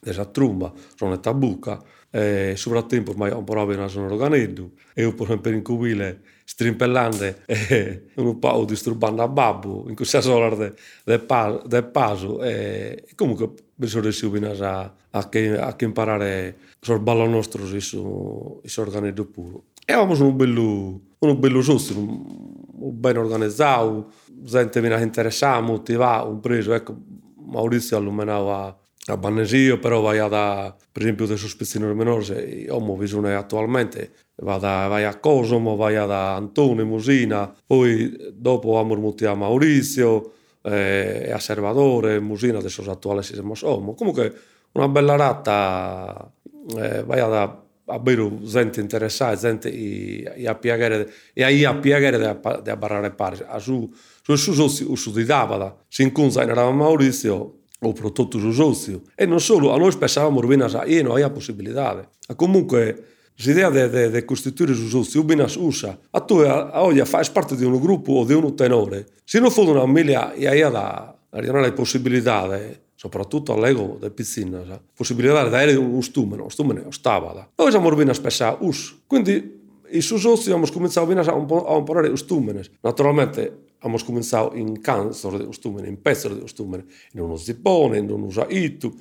della 0.00 0.24
trumba, 0.26 0.72
sono 0.96 1.14
in 1.14 1.20
tabucca, 1.20 1.80
eh, 2.10 2.54
soprattutto 2.56 3.12
ormai 3.12 3.30
un 3.30 3.44
provi 3.44 3.76
non 3.76 3.88
sono 3.88 4.06
organeddu 4.06 4.72
io 4.96 5.14
per 5.14 5.26
esempio 5.26 5.50
in 5.52 5.62
cubile 5.62 6.20
strimpellante 6.50 7.42
eh, 7.46 8.06
un 8.16 8.36
po' 8.40 8.64
disturbando 8.64 9.22
a 9.22 9.28
babbo 9.28 9.84
in 9.88 9.94
questa 9.94 10.20
sola 10.20 10.52
del 10.56 10.74
de 11.04 11.18
pa, 11.20 11.62
de 11.64 11.82
paso. 11.84 12.42
Eh, 12.42 13.04
comunque 13.14 13.52
mi 13.76 13.86
che 13.86 14.10
si 14.10 14.26
a, 14.60 14.92
a, 15.10 15.28
che, 15.28 15.56
a 15.56 15.76
che 15.76 15.84
imparare 15.84 16.56
sul 16.80 16.98
ballo 16.98 17.26
nostro 17.26 17.64
su 17.78 18.60
organeddu 18.80 19.30
puro 19.30 19.64
e 19.86 19.92
avevamo 19.92 20.26
un 20.26 20.36
bello 20.36 21.00
un 21.18 21.38
bello 21.38 21.60
giusto, 21.60 21.96
un, 21.96 22.98
ben 22.98 23.16
organizzato 23.16 24.10
gente 24.26 24.80
che 24.80 25.02
interessava 25.02 25.60
motivava 25.60 26.28
un 26.28 26.40
preso 26.40 26.72
ecco 26.72 26.96
Maurizio 27.36 27.96
alluminava 27.96 28.76
da 29.10 29.16
Banesio, 29.16 29.80
pero 29.80 30.00
vai 30.02 30.20
a 30.20 30.28
dar, 30.28 30.76
por 30.92 31.02
exemplo, 31.02 31.26
desos 31.26 31.54
piscinos 31.54 31.96
menores, 31.96 32.30
e 32.30 32.70
homo 32.70 32.96
viso 32.96 33.18
attualmente, 33.26 34.10
va 34.38 34.58
da, 34.58 34.86
vai 34.86 35.04
a 35.04 35.14
Cosmo, 35.14 35.76
vai 35.76 35.96
a 35.96 36.06
da 36.06 36.36
Antone, 36.36 36.84
Musina, 36.84 37.52
poi 37.66 38.16
dopo 38.32 38.78
a 38.78 38.84
Mormuti 38.84 39.26
a 39.26 39.34
Maurizio, 39.34 40.32
eh, 40.62 41.26
e 41.28 41.32
a 41.32 41.38
Servadore, 41.38 42.20
Musina, 42.20 42.60
desos 42.60 42.88
attuali 42.88 43.22
si 43.22 43.34
semos 43.34 43.62
homo. 43.62 43.94
Comunque 43.94 44.32
una 44.72 44.88
bella 44.88 45.16
rata 45.16 46.30
eh, 46.78 47.02
vai 47.02 47.20
a 47.20 47.28
da 47.28 47.62
a 47.90 47.98
Beiro 47.98 48.38
gente 48.44 48.80
interessata, 48.80 49.34
gente 49.36 49.68
e, 49.68 50.22
e 50.36 50.46
a 50.46 50.54
piagare 50.54 51.08
e 51.34 51.42
aí 51.42 51.64
a 51.64 51.74
piagare 51.74 52.18
de, 52.18 52.62
de 52.62 52.70
a 52.70 52.76
barrare 52.76 53.10
pari. 53.10 53.42
A 53.48 53.58
su, 53.58 53.90
su, 54.22 54.36
su, 54.36 54.52
su, 54.52 54.68
su, 54.68 54.94
su 54.94 55.10
di 55.10 55.24
Davada, 55.24 55.76
si 55.88 56.02
incunza 56.02 56.44
in 56.44 56.54
Rama 56.54 56.70
Maurizio, 56.70 57.59
o 57.82 57.94
para 57.94 58.10
do 58.10 58.48
os 58.48 58.58
outros. 58.58 59.00
E 59.16 59.26
non 59.26 59.40
solo, 59.40 59.72
a 59.72 59.78
nós 59.78 59.96
pensábamos 59.96 60.44
ben 60.46 60.62
a 60.62 60.68
e 60.86 61.02
non 61.02 61.16
hai 61.16 61.24
a 61.24 61.30
posibilidade. 61.30 62.04
A 62.28 62.34
comunque, 62.34 62.96
l'idea 63.40 63.70
de, 63.70 63.88
de, 63.88 64.10
de 64.10 64.24
costituire 64.24 64.74
su 64.74 64.88
socio, 64.88 65.24
io 65.24 65.46
usa, 65.58 65.98
a 66.10 66.20
tu 66.20 66.40
a 66.40 66.80
voglia 66.80 67.04
fai 67.04 67.24
parte 67.32 67.56
de 67.56 67.64
un 67.64 67.80
gruppo 67.80 68.12
o 68.12 68.24
de 68.24 68.34
un 68.34 68.54
tenore, 68.54 69.06
se 69.24 69.40
non 69.40 69.50
fosse 69.50 69.70
una 69.70 69.86
miglia 69.86 70.32
e 70.34 70.46
hai 70.46 70.60
da 70.70 71.16
le 71.30 71.72
possibilità, 71.72 72.48
soprattutto 72.94 73.54
all'ego 73.54 73.96
del 73.98 74.12
pizzino, 74.12 74.64
sa? 74.66 74.80
possibilità 74.94 75.48
di 75.48 75.54
avere 75.54 75.74
un 75.76 76.02
stumeno, 76.02 76.44
un 76.44 76.50
stumeno 76.50 76.90
stava. 76.90 77.48
Noi 77.56 77.70
siamo 77.70 77.88
ben 77.94 78.10
a 78.10 78.12
spessare 78.12 78.58
us, 78.60 78.94
quindi 79.06 79.58
i 79.92 80.00
suoi 80.02 80.18
soci 80.20 80.50
abbiamo 80.50 80.70
cominciato 80.70 81.10
a, 81.10 81.34
un 81.34 81.64
a 81.66 81.76
imparare 81.76 82.08
un 82.08 82.16
stumeno. 82.16 82.60
Naturalmente 82.82 83.69
Hemos 83.82 84.04
comenzado 84.04 84.52
en 84.54 84.76
Kansas 84.76 85.38
de 85.38 85.46
costume, 85.46 85.86
in 85.88 85.96
Pessar 85.96 86.34
de 86.34 86.40
costume, 86.40 86.84
in 87.14 87.20
uno 87.20 87.36
Zippone, 87.36 87.98
in 87.98 88.10
uno 88.10 88.28
Jaito. 88.28 88.92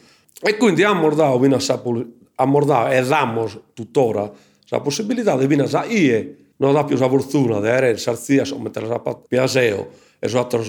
E 0.41 0.55
quindi 0.55 0.83
a 0.83 0.93
Mordao, 0.93 1.37
vino 1.37 1.57
a, 1.57 2.45
Mordao 2.45 2.89
e 2.89 3.01
damos 3.03 3.59
tuttora 3.73 4.31
la 4.69 4.79
possibilità 4.79 5.35
di 5.35 5.47
venire 5.47 5.69
a 5.75 5.85
IE, 5.85 6.37
non 6.57 6.73
da 6.73 6.83
più 6.83 6.97
la 6.97 7.09
fortuna 7.09 7.59
di 7.59 7.67
avere 7.67 7.97
sarzia 7.97 8.43
o 8.51 8.59
mettere 8.59 8.87
la 8.87 8.99
piaseo 8.99 9.89
e 10.19 10.27
su 10.27 10.37
altri, 10.37 10.59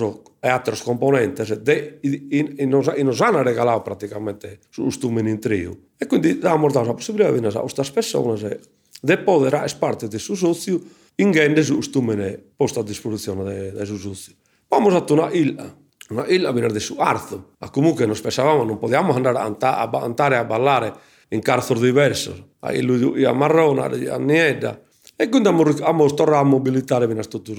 e 0.41 0.49
altri 0.49 0.77
componenti, 0.83 1.43
e 1.43 2.67
non 2.67 2.83
ci 2.83 3.23
hanno 3.23 3.43
regalato 3.43 3.83
praticamente 3.83 4.61
su 4.71 4.85
costume 4.85 5.21
in 5.21 5.39
trio. 5.39 5.77
E 5.99 6.07
quindi 6.07 6.31
abbiamo 6.31 6.69
dato 6.69 6.87
la 6.87 6.95
possibilità 6.95 7.31
di 7.31 7.41
venire 7.41 7.57
a 7.57 7.61
queste 7.61 7.85
persone 7.93 8.41
e 8.41 8.61
di 9.01 9.17
poter 9.19 9.55
essere 9.55 9.79
parte 9.79 10.09
del 10.09 10.21
suo 10.21 10.35
sozio 10.35 10.81
Ingände 11.17 11.65
costumen 11.67 12.53
posta 12.57 12.81
a 12.81 12.83
disposizione 12.83 13.45
dei, 13.45 13.73
dei 13.73 13.99
giusti. 13.99 14.37
Vamos 14.69 14.95
a 14.95 15.05
una 15.13 15.31
illa, 15.31 15.77
una 16.11 16.27
illa 16.27 16.53
viene 16.53 16.73
di 16.73 16.81
su 16.81 16.97
Arzo, 16.99 17.55
ma 17.59 17.71
comunque 17.71 18.07
non 18.07 18.19
pensavamo, 18.21 18.65
non 18.65 18.79
potevamo 18.79 19.13
andare 19.15 19.39
a, 19.39 19.57
a 19.59 19.91
andare 20.01 20.37
a 20.37 20.45
ballare 20.45 20.95
in 21.29 21.41
carcere 21.41 21.81
diverso, 21.81 22.55
a 22.61 22.73
lui 22.81 23.25
a 23.25 23.33
Marrona, 23.33 23.85
a 23.85 24.19
Nieda. 24.19 24.81
E 25.17 25.29
quindi 25.29 25.49
abbiamo 25.49 26.15
tornato 26.15 26.41
a 26.41 26.43
mobilitare 26.45 27.07
tutti 27.29 27.53
i 27.53 27.55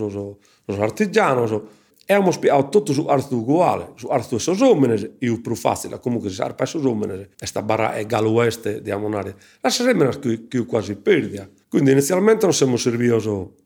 artigiani, 0.79 1.45
e 2.05 2.13
abbiamo 2.13 2.31
spiegato 2.31 2.69
tutto 2.69 2.93
su 2.93 3.05
arzo 3.05 3.35
uguale, 3.35 3.91
su 3.95 4.07
Arzu 4.07 4.35
e 4.35 4.39
Sosomene, 4.39 5.17
io 5.19 5.39
più 5.39 5.55
facile, 5.55 5.99
comunque 5.99 6.29
si 6.29 6.41
arpa 6.41 6.63
e 6.63 6.67
Sosomene, 6.67 7.29
questa 7.37 7.61
barra 7.61 7.93
è 7.93 8.05
galo-est 8.05 8.79
di 8.79 8.89
Amonare, 8.89 9.35
la 9.61 9.69
saremmo 9.69 10.09
che 10.47 10.65
quasi 10.65 10.95
perdia. 10.95 11.47
Quindi 11.71 11.91
inizialmente 11.91 12.43
non 12.43 12.53
siamo 12.53 12.75
serviti 12.75 13.15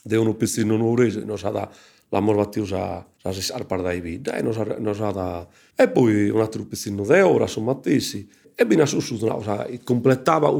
di 0.03 0.15
un 0.15 0.37
pizzino 0.37 0.77
nuorese, 0.77 1.23
non 1.25 1.39
sa 1.39 1.49
da, 1.49 1.67
l'abbiamo 2.09 2.37
battuto 2.37 2.75
a, 2.75 3.03
a 3.23 3.31
sessar 3.31 3.65
dai 3.65 3.99
vita 3.99 4.35
e 4.35 4.41
eh, 4.41 4.41
non 4.43 4.93
sa, 4.93 5.09
da... 5.09 5.47
E 5.75 5.89
poi 5.89 6.29
un 6.29 6.39
altro 6.39 6.63
pizzino 6.65 7.03
di 7.03 7.19
ora, 7.19 7.47
sono 7.47 7.65
mattesi. 7.65 8.29
E 8.53 8.63
bina 8.67 8.85
su 8.85 8.99
su, 8.99 9.17
no, 9.25 9.41
sa, 9.41 9.67
completava 9.83 10.55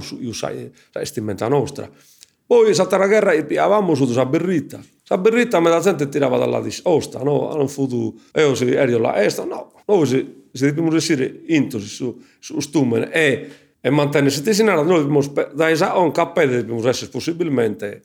estimenta 0.94 1.48
nostra. 1.48 1.88
Poi 2.48 2.74
saltare 2.74 3.04
la 3.04 3.08
guerra 3.08 3.32
e 3.34 3.58
avevamo 3.60 3.94
su 3.94 4.06
questa 4.06 4.26
berrita. 4.26 4.84
Sa 5.04 5.20
berrita 5.20 5.60
me 5.60 5.70
la 5.70 5.82
gente 5.82 6.10
tirava 6.10 6.40
dalla 6.40 6.62
discosta, 6.62 7.22
no? 7.22 7.54
Non 7.56 7.68
fu 7.68 8.18
e 8.34 8.42
io 8.42 8.56
si 8.56 8.72
ero 8.72 8.98
la 8.98 9.22
esta, 9.22 9.46
no. 9.46 9.72
Noi 9.86 10.08
si 10.08 10.46
si 10.56 10.66
dobbiamo 10.66 10.90
riuscire 10.90 11.42
intosi 11.48 11.88
su, 11.88 12.20
su 12.40 12.60
stumene 12.60 13.12
e... 13.12 13.50
e 13.86 13.92
mantenersi 13.92 14.42
tesinare, 14.42 14.82
noi 14.82 15.06
dobbiamo, 15.06 15.22
da 15.54 15.70
esa 15.70 16.00
on 16.00 16.12
capire 16.12 16.66
dobbiamo 16.66 16.88
essere 16.88 17.12
possibilmente 17.12 18.02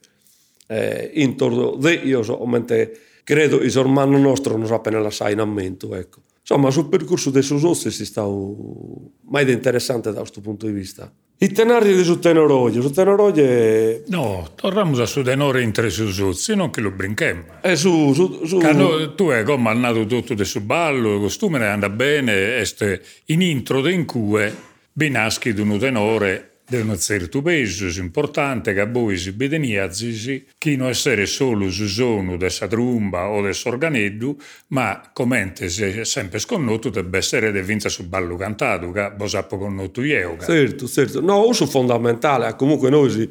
eh, 0.67 1.11
intorno 1.15 1.75
di 1.77 2.01
io 2.05 2.23
so, 2.23 2.45
mente 2.45 2.99
credo 3.25 3.63
il 3.63 3.71
sormano 3.71 4.19
nostro 4.19 4.59
non 4.59 4.71
appena 4.71 5.01
la 5.01 5.09
sai 5.09 5.33
in 5.33 5.39
ammento, 5.39 5.95
ecco. 5.95 6.21
Insomma, 6.41 6.71
sul 6.71 6.91
percorso 6.91 7.31
dei 7.31 7.43
suoi 7.43 7.65
ossi 7.65 7.91
si 7.91 8.05
sta 8.05 8.27
mai 8.27 9.51
interessante 9.51 10.13
da 10.13 10.19
questo 10.19 10.43
punto 10.43 10.67
di 10.67 10.73
vista. 10.73 11.11
I 11.39 11.51
tenari 11.51 11.95
di 11.95 12.03
su 12.03 12.19
tenoroglie, 12.19 12.83
su 12.83 12.91
tenoroglie... 12.91 14.03
No, 14.09 14.51
torniamo 14.57 15.01
a 15.01 15.07
su 15.07 15.23
tenore 15.23 15.63
in 15.63 15.73
tre 15.73 15.89
susuzzi, 15.89 16.55
non 16.57 16.69
che 16.69 16.83
lo 16.83 16.91
brinchiamo. 16.91 17.45
E 17.63 17.77
su... 17.77 18.13
su, 18.13 18.45
su... 18.45 18.59
Cano, 18.59 19.15
tu 19.15 19.29
è 19.29 19.43
come 19.45 20.07
tutto 20.07 20.35
del 20.35 20.45
suo 20.45 20.61
ballo, 20.61 21.15
il 21.15 21.21
costume 21.23 21.59
ne 21.59 21.69
anda 21.69 21.89
bene, 21.89 22.57
este 22.57 23.01
in 23.27 23.41
intro 23.41 23.89
in 23.89 24.05
cui 24.05 24.69
binaschi 25.01 25.55
di 25.55 25.63
un 25.63 25.79
tenore 25.79 26.49
di 26.69 26.77
un 26.77 26.95
certo 26.99 27.41
peso 27.41 27.87
importante 27.99 28.75
che 28.75 28.87
voi 28.87 29.17
si 29.17 29.33
bedeniazzi 29.33 30.45
che 30.59 30.77
non 30.77 30.89
essere 30.89 31.25
solo 31.25 31.71
su 31.71 31.87
sono 31.87 32.37
dessa 32.37 32.69
trumba 32.69 33.29
o 33.31 33.41
del 33.41 33.57
organeddu, 33.65 34.37
ma 34.69 35.11
commente 35.15 35.71
se 35.71 36.05
sempre 36.05 36.39
sconnoto 36.39 36.91
deve 36.91 37.17
essere 37.17 37.51
de 37.51 37.63
vinza 37.63 37.89
sul 37.89 38.09
ballo 38.09 38.37
cantato, 38.37 38.93
che 38.93 39.11
bosappo 39.17 39.57
connotto 39.57 40.03
io. 40.03 40.37
Certo, 40.39 40.87
certo. 40.87 41.23
No, 41.23 41.47
uso 41.47 41.65
fondamentale, 41.65 42.55
comunque 42.55 42.91
noi 42.91 43.11
si, 43.11 43.29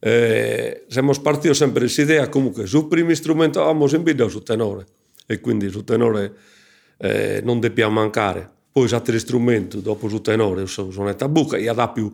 eh, 0.00 0.84
siamo 0.88 1.12
partiti 1.20 1.54
sempre 1.54 1.82
questa 1.82 2.28
comunque 2.30 2.64
sul 2.64 2.88
primo 2.88 3.14
strumento 3.14 3.68
in 3.70 4.02
video 4.02 4.30
sul 4.30 4.44
tenore 4.44 4.86
e 5.26 5.40
quindi 5.40 5.68
sul 5.68 5.84
tenore 5.84 6.32
eh, 6.96 7.42
non 7.44 7.60
dobbiamo 7.60 8.00
mancare. 8.00 8.60
Poi 8.72 8.90
altri 8.90 9.18
strumenti 9.18 9.82
dopo 9.82 10.08
sul 10.08 10.22
tenore, 10.22 10.66
su 10.66 10.90
sonetta 10.90 11.28
buca, 11.28 11.58
e 11.58 11.72
dà 11.74 11.88
più 11.88 12.10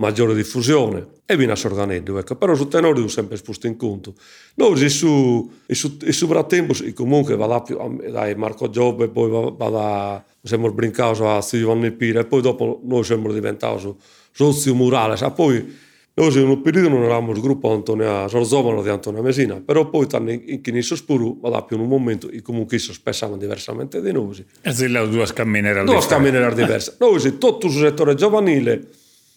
maggiore 0.00 0.34
diffusione 0.34 1.06
e 1.26 1.36
viene 1.36 1.52
a 1.52 1.56
sorganetto, 1.56 2.18
ecco. 2.18 2.34
però 2.34 2.54
sul 2.54 2.68
tenore 2.68 3.06
sempre 3.08 3.36
sposto 3.36 3.66
in 3.66 3.76
conto. 3.76 4.14
Noi 4.54 4.88
su, 4.88 5.50
su, 5.68 5.96
su 6.08 6.26
frattempo 6.26 6.74
comunque 6.94 7.36
vado 7.36 7.62
più, 7.62 7.78
dai 8.10 8.34
Marco 8.34 8.70
Giobbe, 8.70 9.08
poi 9.08 9.30
vado, 9.56 10.24
siamo 10.42 10.72
brincati 10.72 11.22
a 11.22 11.40
Giovanni 11.40 11.92
Pira 11.92 12.20
e 12.20 12.24
poi 12.24 12.40
dopo 12.40 12.80
noi 12.84 13.04
siamo 13.04 13.30
diventati 13.32 13.94
Sozio 14.32 14.74
Murales, 14.74 15.20
e 15.20 15.30
poi 15.30 15.76
noi 16.14 16.40
in 16.40 16.48
un 16.48 16.60
periodo 16.60 16.88
non 16.88 17.02
eravamo 17.02 17.32
il 17.32 17.40
gruppo 17.40 17.72
Antonia 17.72 18.28
Sorzomano 18.28 18.82
di 18.82 18.88
Antonia 18.88 19.22
Mesina, 19.22 19.60
però 19.60 19.88
poi 19.88 20.06
in, 20.12 20.42
in 20.46 20.60
Chinesso 20.60 20.96
Spuru 20.96 21.38
vado 21.40 21.64
più 21.64 21.76
in 21.76 21.82
un 21.82 21.88
momento 21.88 22.28
in 22.30 22.42
comunque 22.42 22.78
si 22.78 22.92
spessavano 22.92 23.38
diversamente 23.38 24.02
di 24.02 24.12
noi. 24.12 24.44
E 24.60 24.72
si 24.72 24.88
le 24.88 25.08
due 25.08 25.24
scamminere 25.26 25.80
diverse. 25.80 25.92
Due 25.92 26.00
scamminere 26.02 26.54
diverse. 26.54 26.96
Noi 26.98 27.20
tutto 27.38 27.68
sul 27.68 27.80
settore 27.80 28.14
giovanile 28.14 28.88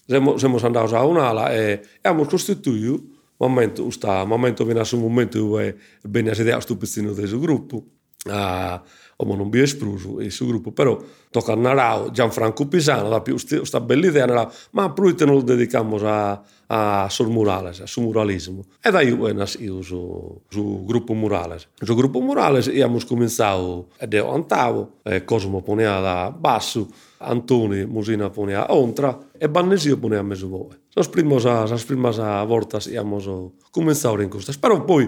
siamo, 0.06 0.38
siamo 0.38 0.58
andati 0.62 0.94
a 0.94 1.06
un'ala 1.06 1.54
e 1.54 1.82
abbiamo 2.02 2.26
costituito 2.26 3.12
momento 3.38 3.90
sta 3.90 4.24
momento 4.26 4.64
viene 4.64 4.84
un 4.92 5.00
momento 5.00 5.38
dove 5.38 5.78
bene 6.02 6.32
a 6.32 6.40
idea 6.40 6.60
stupidino 6.60 7.14
del 7.14 7.28
suo 7.28 7.40
gruppo 7.40 7.84
a 8.30 8.82
come 9.16 9.36
non 9.36 9.50
vi 9.50 9.62
espruso 9.62 10.20
il 10.22 10.32
suo 10.32 10.48
gruppo 10.48 10.72
però 10.72 10.98
tocca 11.30 11.54
a 11.54 11.56
Narao 11.56 12.12
Gianfranco 12.12 12.68
Pisano 12.68 13.10
da 13.10 13.22
più 13.22 13.38
sta 13.38 13.80
bella 13.82 14.08
idea 14.08 14.26
Narao, 14.26 14.52
ma 14.72 14.92
poi 14.92 15.14
te 15.16 15.26
lo 15.26 15.42
dedichiamo 15.42 15.98
a 15.98 16.42
a 16.74 17.10
sul 17.10 17.28
murales, 17.28 17.82
a 17.82 17.88
su 17.88 18.02
muralismo. 18.02 18.64
E 18.82 18.90
da 18.90 19.02
io 19.02 19.32
nascido 19.34 19.82
su, 19.82 20.42
su 20.50 20.84
gruppo 20.86 21.14
murales. 21.14 21.68
Su 21.80 21.96
gruppo 21.96 22.20
murales 22.20 22.68
abbiamo 22.68 22.98
cominciato 23.06 23.90
ed 23.98 24.14
io 24.14 24.34
antavo, 24.34 25.00
eh, 25.04 25.24
Cosmo 25.24 25.62
poneva 25.62 26.00
da 26.00 26.36
basso, 26.36 26.88
Antoni 27.20 27.86
Musina 27.86 28.30
poneva 28.30 28.74
ontra 28.74 29.18
e 29.38 29.48
Bannesio 29.48 29.98
poneva 29.98 30.24
mezzo 30.24 30.48
voce. 30.48 30.80
Las 30.96 31.08
primas, 31.08 31.44
las 31.44 31.84
primas 31.86 32.18
voltas 32.48 32.88
íamos 32.88 33.30
cominciado 33.72 34.22
in 34.22 34.30
questa. 34.30 34.54
Però 34.60 34.84
poi 34.84 35.08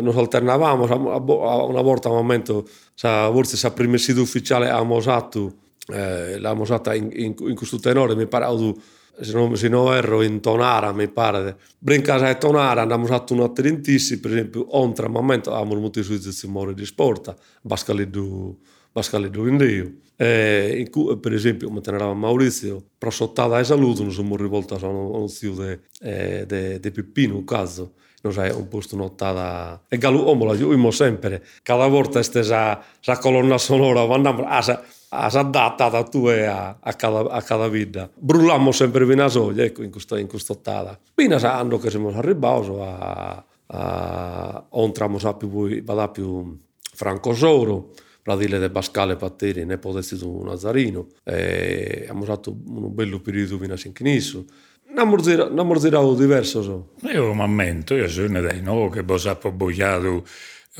nos 0.00 0.16
alternavamo, 0.16 0.84
a 0.84 1.64
una 1.64 1.80
volta 1.80 2.08
a 2.08 2.12
un 2.12 2.18
momento, 2.18 2.66
sa, 2.94 3.30
forse 3.32 3.56
sa 3.56 3.70
prima 3.70 3.96
sito 3.96 4.20
ufficiale 4.20 4.68
abbiamo 4.68 4.96
usato, 4.96 5.54
eh, 5.88 6.32
l'abbiamo 6.32 6.62
usata 6.62 6.94
in, 6.94 7.10
in, 7.12 7.34
in, 7.38 7.54
questo 7.54 7.78
tenore, 7.78 8.14
mi 8.14 8.26
pare, 8.26 8.44
auto, 8.44 8.80
se, 9.20 9.32
non, 9.32 9.56
se 9.56 9.68
non 9.68 9.94
erro, 9.94 10.22
in 10.22 10.40
tonara, 10.40 10.92
mi 10.92 11.08
pare. 11.08 11.56
Brincasa 11.78 12.28
e 12.28 12.38
tonara 12.38 12.82
abbiamo 12.82 13.04
usato 13.04 13.34
un 13.34 13.40
attentissi, 13.40 14.20
per 14.20 14.32
esempio, 14.32 14.76
oltre 14.76 15.06
al 15.06 15.12
momento 15.12 15.52
abbiamo 15.52 15.80
molto 15.80 16.02
su 16.02 16.18
Zimore 16.18 16.74
di 16.74 16.84
Sporta, 16.84 17.36
Bascaliddu, 17.62 18.58
Bascaliddu 18.92 19.46
in 19.46 19.56
Dio. 19.56 19.92
Eh, 20.20 20.74
in 20.78 20.90
cui, 20.90 21.16
per 21.18 21.32
esempio, 21.32 21.68
come 21.68 21.80
teneva 21.80 22.12
Maurizio, 22.12 22.84
prossottata 22.98 23.58
e 23.58 23.64
saluto, 23.64 24.02
non 24.02 24.12
siamo 24.12 24.36
rivolti 24.36 24.74
a 24.74 24.86
un 24.86 25.28
zio 25.28 25.52
di 25.52 25.78
eh, 26.00 26.80
Peppino, 26.92 27.44
caso 27.44 27.92
non 28.20 28.32
sai, 28.32 28.50
un 28.50 28.68
posto 28.68 28.96
nottata. 28.96 29.84
E 29.88 29.96
galu, 29.98 30.18
oh, 30.18 30.30
omola, 30.30 30.54
io 30.54 30.90
sempre, 30.90 31.44
cada 31.62 31.86
volta 31.86 32.20
questa 32.20 32.82
colonna 33.20 33.58
sonora, 33.58 34.02
andiamo, 34.12 34.44
ah, 34.44 34.82
a 35.10 35.24
a 35.24 35.30
s'adatta 35.30 36.02
tu 36.04 36.26
a, 36.26 36.76
a, 36.80 36.92
cada, 36.94 37.30
a 37.30 37.42
cada 37.42 37.68
vita. 37.68 38.10
Brullammo 38.14 38.72
sempre 38.72 39.04
vina 39.06 39.28
soglia, 39.28 39.64
ecco, 39.64 39.82
in 39.82 39.90
questa, 39.90 40.18
in 40.18 40.26
questa 40.26 40.52
ottata. 40.52 40.98
Fino 41.14 41.36
a 41.36 41.78
che 41.78 41.90
siamo 41.90 42.10
arrivati 42.10 42.70
a, 42.78 43.44
a, 43.66 44.66
a 44.70 44.82
entramos 44.82 45.24
a 45.24 45.34
più, 45.34 45.82
più 46.12 46.58
Franco 46.94 47.34
Soro, 47.34 47.90
Pradile 48.22 48.58
de 48.58 48.68
Pascale 48.68 49.16
Patteri, 49.16 49.64
ne 49.64 49.78
potessi 49.78 50.18
tu 50.18 50.42
Nazarino, 50.42 51.06
e 51.24 52.00
abbiamo 52.02 52.24
fatto 52.24 52.54
un 52.66 52.94
bello 52.94 53.20
periodo 53.20 53.56
fino 53.56 53.72
a 53.72 53.76
Sincnisso. 53.76 54.44
Non 54.90 55.08
morzirato 55.08 56.14
diverso. 56.14 56.62
So. 56.62 56.88
Io 57.12 57.32
mi 57.32 57.42
ammento, 57.42 57.94
io 57.94 58.08
sono 58.08 58.40
dei 58.40 58.60
no, 58.60 58.88
che 58.88 59.04
ho 59.06 59.52
boiato 59.52 60.24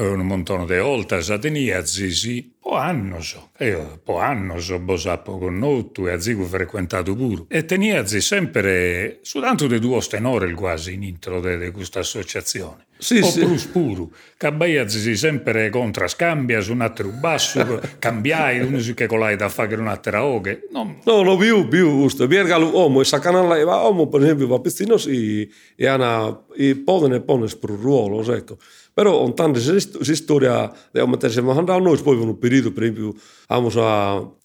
un 0.05 0.21
montone 0.27 0.65
di 0.65 0.79
volte, 0.79 1.21
tenia 1.39 1.85
zisi, 1.85 2.55
po 2.61 2.75
annos, 2.77 3.37
io 3.59 4.01
po 4.05 4.19
annos 4.19 4.71
ho 4.71 4.97
sappo 4.97 5.39
con 5.39 5.59
notu 5.59 6.07
e 6.07 6.13
azigu 6.13 6.45
frequentato 6.45 7.15
pure. 7.17 7.45
E 7.49 7.65
tenia 7.65 8.07
sempre, 8.07 9.19
su 9.23 9.41
tanto 9.41 9.67
di 9.67 9.79
due 9.79 10.01
tenore 10.09 10.53
quasi 10.55 10.93
in 10.93 11.03
intro 11.03 11.41
di 11.41 11.71
questa 11.71 12.01
associazione. 12.01 12.87
Sì, 12.99 13.21
o 13.21 13.25
sì. 13.25 13.41
plus 13.41 13.65
puru, 13.67 14.11
che 14.37 14.85
zisi 14.89 15.17
sempre 15.17 15.71
contra 15.71 16.09
scambia 16.09 16.61
su 16.61 16.73
un 16.73 16.81
altro 16.81 17.09
basso, 17.11 17.81
cambiai, 17.99 18.61
uno 18.61 18.79
che 18.95 19.07
colai 19.07 19.37
da 19.37 19.49
fare 19.49 19.77
un 19.77 19.87
altro 19.87 20.23
oghe. 20.23 20.69
No, 20.73 20.99
no, 21.05 21.23
no, 21.23 21.37
più, 21.37 21.69
più, 21.69 21.89
giusto. 21.89 22.27
Viergalu 22.27 22.71
uomo, 22.71 23.01
e 23.01 23.05
sa 23.05 23.21
canale, 23.21 23.63
uomo, 23.63 24.09
per 24.09 24.23
esempio, 24.23 24.49
va 24.49 24.61
pistino, 24.61 24.97
e, 25.07 25.49
e, 25.77 25.87
ana, 25.87 26.45
e 26.57 26.77
podene 26.77 27.21
pones 27.21 27.55
per 27.57 27.71
ruolo, 27.71 28.21
ecco. 28.33 28.59
Però 28.99 29.17
ogni 29.21 29.35
tanto 29.35 29.61
si 29.61 30.17
storia 30.17 30.69
di 30.91 31.01
mettersi 31.07 31.39
a 31.39 31.43
andare 31.53 31.81
noi, 31.81 32.03
poi 32.03 32.17
un 32.17 32.37
periodo, 32.37 32.73
per 32.73 32.83
esempio, 32.83 33.15
abbiamo 33.47 33.71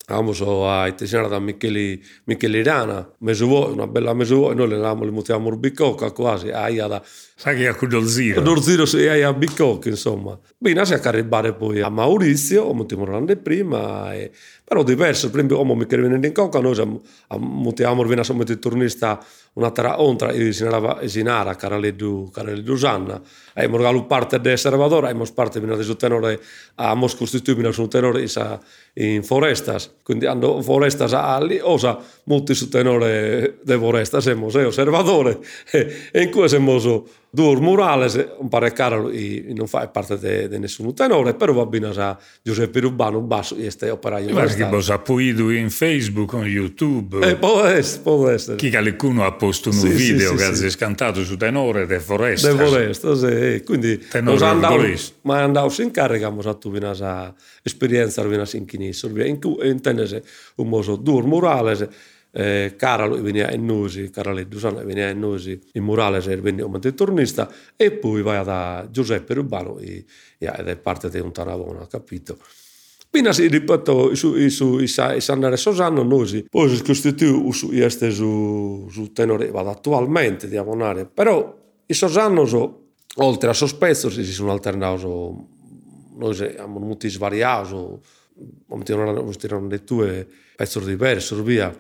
Vamos 0.05 0.41
a 0.41 0.87
Itesiana 0.87 1.29
da 1.29 1.39
Michele, 1.39 1.97
Michele 2.25 2.61
Rana, 2.61 3.09
meso 3.19 3.71
una 3.71 3.87
bella 3.87 4.13
meso 4.13 4.51
e 4.51 4.53
noi 4.53 4.67
le 4.67 4.77
le 4.77 5.11
mettiamo 5.11 5.49
il 5.49 5.57
bicocca 5.57 6.11
quasi, 6.11 6.49
aia 6.49 6.87
da... 6.87 7.01
Sai 7.35 7.55
che 7.55 7.69
è 7.69 7.75
con 7.75 7.89
il 7.89 8.05
ziro? 8.07 8.41
Con 8.41 8.57
il 8.57 8.61
ziro 8.61 8.85
si 8.85 9.07
aia 9.07 9.29
a 9.29 9.33
bicocca, 9.33 9.87
insomma. 9.87 10.37
Bene, 10.57 10.85
si 10.85 10.93
arrivare 10.93 11.53
poi 11.53 11.79
a 11.79 11.87
Maurizio, 11.87 12.63
o 12.63 12.73
mettiamo 12.73 13.05
l'anno 13.05 13.33
prima, 13.37 14.13
e... 14.13 14.31
però 14.61 14.83
diverso, 14.83 15.27
per 15.27 15.37
esempio, 15.37 15.57
come 15.57 15.73
Michele 15.73 16.07
viene 16.07 16.27
in 16.27 16.33
conca, 16.33 16.59
noi 16.59 17.01
mettiamo 17.39 18.01
il 18.03 18.17
insomma, 18.17 18.43
il 18.45 18.59
turnista 18.59 19.23
unatara 19.55 19.97
ontra 19.97 20.31
e 20.31 20.51
sinara, 20.53 21.07
sinara 21.07 21.55
Karaleddu, 21.55 22.31
Karaleddu 22.33 22.77
Sanna. 22.77 23.21
Aimo 23.55 23.77
galu 23.77 24.07
parte 24.07 24.39
de 24.39 24.57
Salvador, 24.57 25.05
aimo 25.05 25.25
parte 25.35 25.59
mina 25.61 25.75
de 25.75 25.83
su 25.83 25.95
tenore 25.95 26.39
a 26.77 26.95
Moscou 26.95 27.27
stytymina 27.27 27.71
sun 27.71 27.89
tenore 27.89 28.27
sa 28.27 28.59
in 28.95 29.23
forestas. 29.23 29.91
Quindi 30.03 30.25
ando 30.25 30.61
forestas 30.61 31.13
a 31.13 31.35
ali 31.35 31.59
osa 31.61 31.97
multi 32.25 32.55
su 32.55 32.69
tenore 32.69 33.59
de 33.63 33.77
forestas, 33.77 34.27
emo 34.27 34.49
se 34.49 34.65
osservatore. 34.65 35.39
e 36.11 36.21
in 36.21 36.31
cui 36.31 36.49
semmoso 36.49 37.05
due 37.35 37.59
murales, 37.59 38.33
un 38.37 38.47
pare 38.47 38.71
caro 38.73 39.09
non 39.55 39.65
fa 39.65 39.87
parte 39.87 40.47
di 40.47 40.59
nessun 40.59 40.93
tenore, 40.93 41.33
però 41.33 41.51
va 41.53 41.65
bene 41.65 41.87
a 41.87 42.15
Giuseppe 42.43 42.79
Rubano, 42.79 43.17
un 43.17 43.27
basso, 43.27 43.55
e 43.55 43.71
stai 43.71 43.89
operando. 43.89 44.31
Guarda 44.31 44.53
che 44.53 44.69
cosa 44.69 44.99
puido 44.99 45.49
in 45.49 45.71
Facebook, 45.71 46.33
in 46.33 46.43
YouTube. 46.43 47.27
Eh, 47.27 47.35
può 47.35 47.63
essere, 47.63 48.01
può 48.03 48.29
essere. 48.29 48.57
Chi 48.57 48.69
qualcuno 48.69 49.25
ha 49.25 49.31
posto 49.31 49.69
un 49.69 49.75
sì, 49.75 49.87
video 49.87 50.29
sì, 50.29 50.35
che 50.35 50.55
sì, 50.55 50.65
ha 50.65 50.69
scantato 50.69 51.23
su 51.23 51.35
tenore 51.35 51.87
de 51.87 51.99
Forestas. 51.99 52.55
De 52.55 52.63
Forestas, 52.63 53.55
sì. 53.55 53.63
Quindi, 53.63 53.97
tenore 53.97 54.45
andavo, 54.45 54.83
ma 55.21 55.41
andavo 55.41 55.73
in 55.79 55.89
carica, 55.89 56.29
ma 56.29 56.53
tu 56.53 56.69
vieni 56.69 56.85
a 56.85 57.33
esperienza, 57.63 58.23
vieni 58.23 58.43
a 58.43 58.49
inchinis, 58.51 59.09
in 59.11 59.39
cui 59.41 59.67
intendese 59.67 60.23
un 60.57 60.69
moso 60.69 60.97
due 60.97 61.23
murales, 61.23 61.81
eh, 61.81 61.89
Caralo 62.75 63.21
veniva 63.21 63.51
in 63.51 63.63
Nusi, 63.63 64.09
Carale 64.09 64.47
Dusano 64.47 64.83
veniva 64.83 65.09
in 65.09 65.19
Nusi, 65.19 65.59
in 65.73 65.83
Murales 65.83 66.25
veniva 66.25 66.67
come 66.67 66.93
tornista 66.95 67.47
e 67.75 67.91
poi 67.91 68.23
vai 68.23 68.43
da 68.43 68.87
Giuseppe 68.89 69.35
Rubano 69.35 69.77
e, 69.77 70.03
è 70.39 70.75
parte 70.77 71.09
di 71.09 71.19
un 71.19 71.31
Taravona, 71.31 71.85
capito? 71.85 72.37
Pina 73.07 73.31
si 73.31 73.47
ripeto 73.47 74.15
su 74.15 74.49
su 74.49 74.83
sa 74.87 75.19
sanare 75.19 75.57
Sosano 75.57 76.01
noi 76.01 76.47
poi 76.49 76.75
si 76.75 76.81
costituì 76.81 77.53
su 77.53 77.69
este 77.71 78.09
su 78.09 78.87
su 78.89 79.11
tenore 79.11 79.51
vado 79.51 79.69
attualmente 79.69 80.47
di 80.47 80.57
abbonare 80.57 81.05
però 81.05 81.55
i 81.85 81.93
Sosano 81.93 82.47
so, 82.47 82.93
oltre 83.17 83.51
a 83.51 83.53
sospetto 83.53 84.09
si 84.09 84.23
sono 84.25 84.51
alternati 84.51 85.03
noi 85.03 86.39
abbiamo 86.39 86.79
molti 86.79 87.07
svariati, 87.09 87.73
non 87.73 88.83
ti 88.83 88.91
hanno 88.93 89.67
detto 89.67 90.25
pezzi 90.55 90.83
diversi 90.83 91.39
via 91.43 91.71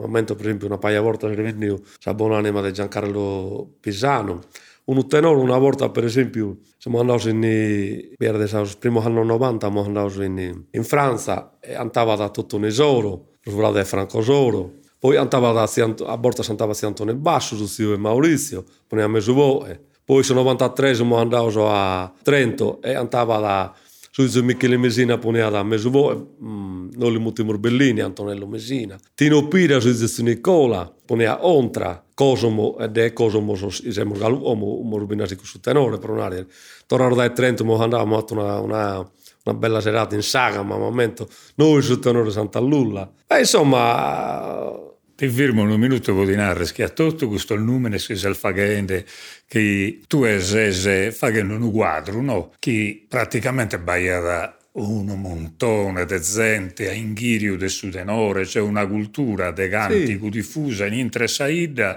momento 0.00 0.34
per 0.34 0.46
esempio 0.46 0.66
una 0.66 0.78
paia 0.78 1.00
volta 1.00 1.28
è 1.30 1.34
venuto 1.34 1.84
la 2.02 2.14
buona 2.14 2.36
anima 2.36 2.60
di 2.62 2.72
Giancarlo 2.72 3.76
Pisano, 3.80 4.40
un 4.84 5.08
tenore 5.08 5.40
una 5.40 5.58
volta 5.58 5.88
per 5.90 6.04
esempio 6.04 6.58
siamo 6.78 7.00
andati 7.00 7.28
in 7.28 8.14
per 8.16 8.34
il 8.34 8.76
primo 8.78 9.00
anno 9.00 9.22
90 9.22 9.66
siamo 9.66 9.84
andati 9.84 10.24
in, 10.24 10.64
in 10.70 10.84
Francia 10.84 11.58
e 11.60 11.74
andava 11.74 12.16
da 12.16 12.28
tutto 12.30 12.56
un 12.56 12.64
esoro 12.64 13.28
lo 13.42 13.50
svolava 13.50 13.82
Franco 13.84 14.20
Soro. 14.22 14.78
Poi 14.98 15.16
andava 15.16 15.52
da 15.52 15.62
a 15.62 16.16
volta 16.16 16.42
andava 16.46 16.74
a 16.78 16.86
Antone 16.86 17.14
Basso 17.14 17.56
su 17.56 17.66
Zio 17.66 17.94
e 17.94 17.96
Maurizio 17.96 18.64
poi 18.86 19.00
a 19.00 19.08
Mesuvoe 19.08 19.88
poi 20.10 20.24
nel 20.26 20.38
93 20.38 20.94
siamo 20.94 21.16
andati 21.16 21.54
a 21.56 22.12
Trento 22.22 22.82
e 22.82 22.94
andava 22.94 23.38
da 23.38 23.74
su 24.10 24.42
Michele 24.42 24.76
Mesina 24.76 25.18
poneva 25.18 25.50
da 25.50 25.62
Mesuvoe 25.62 26.14
mm, 26.42 26.90
Noli 26.96 27.18
Mutimur 27.18 27.58
Bellini 27.58 28.00
Antonello 28.00 28.46
Mesina 28.46 28.98
Tino 29.14 29.46
Pira 29.48 29.80
su 29.80 30.22
Nicola 30.22 30.92
poneva 31.04 31.46
Ontra. 31.46 32.04
Kosomo 32.12 32.76
ed 32.78 32.98
è 32.98 33.12
Kosomo 33.12 33.54
siamo 33.54 34.14
galu 34.14 34.40
omo 34.42 34.82
mo 34.82 34.98
rubinasi 34.98 35.38
su 35.42 35.60
tenore 35.60 35.98
per 35.98 36.10
un'area 36.10 36.44
tornare 36.86 37.14
da 37.14 37.30
Trento 37.30 37.64
mo 37.64 37.80
andavamo 37.82 38.18
a 38.18 38.24
una, 38.30 38.60
una 38.60 39.10
una 39.44 39.56
bella 39.56 39.80
serata 39.80 40.14
in 40.14 40.22
saga, 40.22 40.62
ma 40.62 40.76
momento 40.76 41.26
noi 41.56 41.82
su 41.82 41.98
tenore 41.98 42.30
Sant'Allulla. 42.30 43.10
E 43.26 43.38
insomma, 43.38 44.76
ti 45.20 45.28
firmo 45.28 45.64
un 45.64 45.78
minuto 45.78 46.16
per 46.16 46.24
dinare 46.24 46.64
che 46.72 46.82
a 46.82 46.88
tutto 46.88 47.28
questo 47.28 47.54
che 47.54 47.98
si 47.98 48.16
fa 48.32 48.52
che 48.52 50.00
tu 50.08 50.24
sei 50.40 51.12
facendo 51.12 51.56
un 51.56 51.70
quadro, 51.70 52.22
no? 52.22 52.52
Che 52.58 53.04
praticamente 53.06 53.78
baia 53.78 54.56
un 54.72 55.04
montone 55.20 56.06
di 56.06 56.18
gente 56.22 56.88
a 56.88 56.94
Inghirio 56.94 57.58
del 57.58 57.68
Sudenore, 57.68 58.44
c'è 58.44 58.60
una 58.60 58.86
cultura 58.86 59.50
de 59.50 59.68
cantico 59.68 60.24
sì. 60.24 60.30
diffusa 60.30 60.86
in 60.86 60.94
Intresaida 60.94 61.96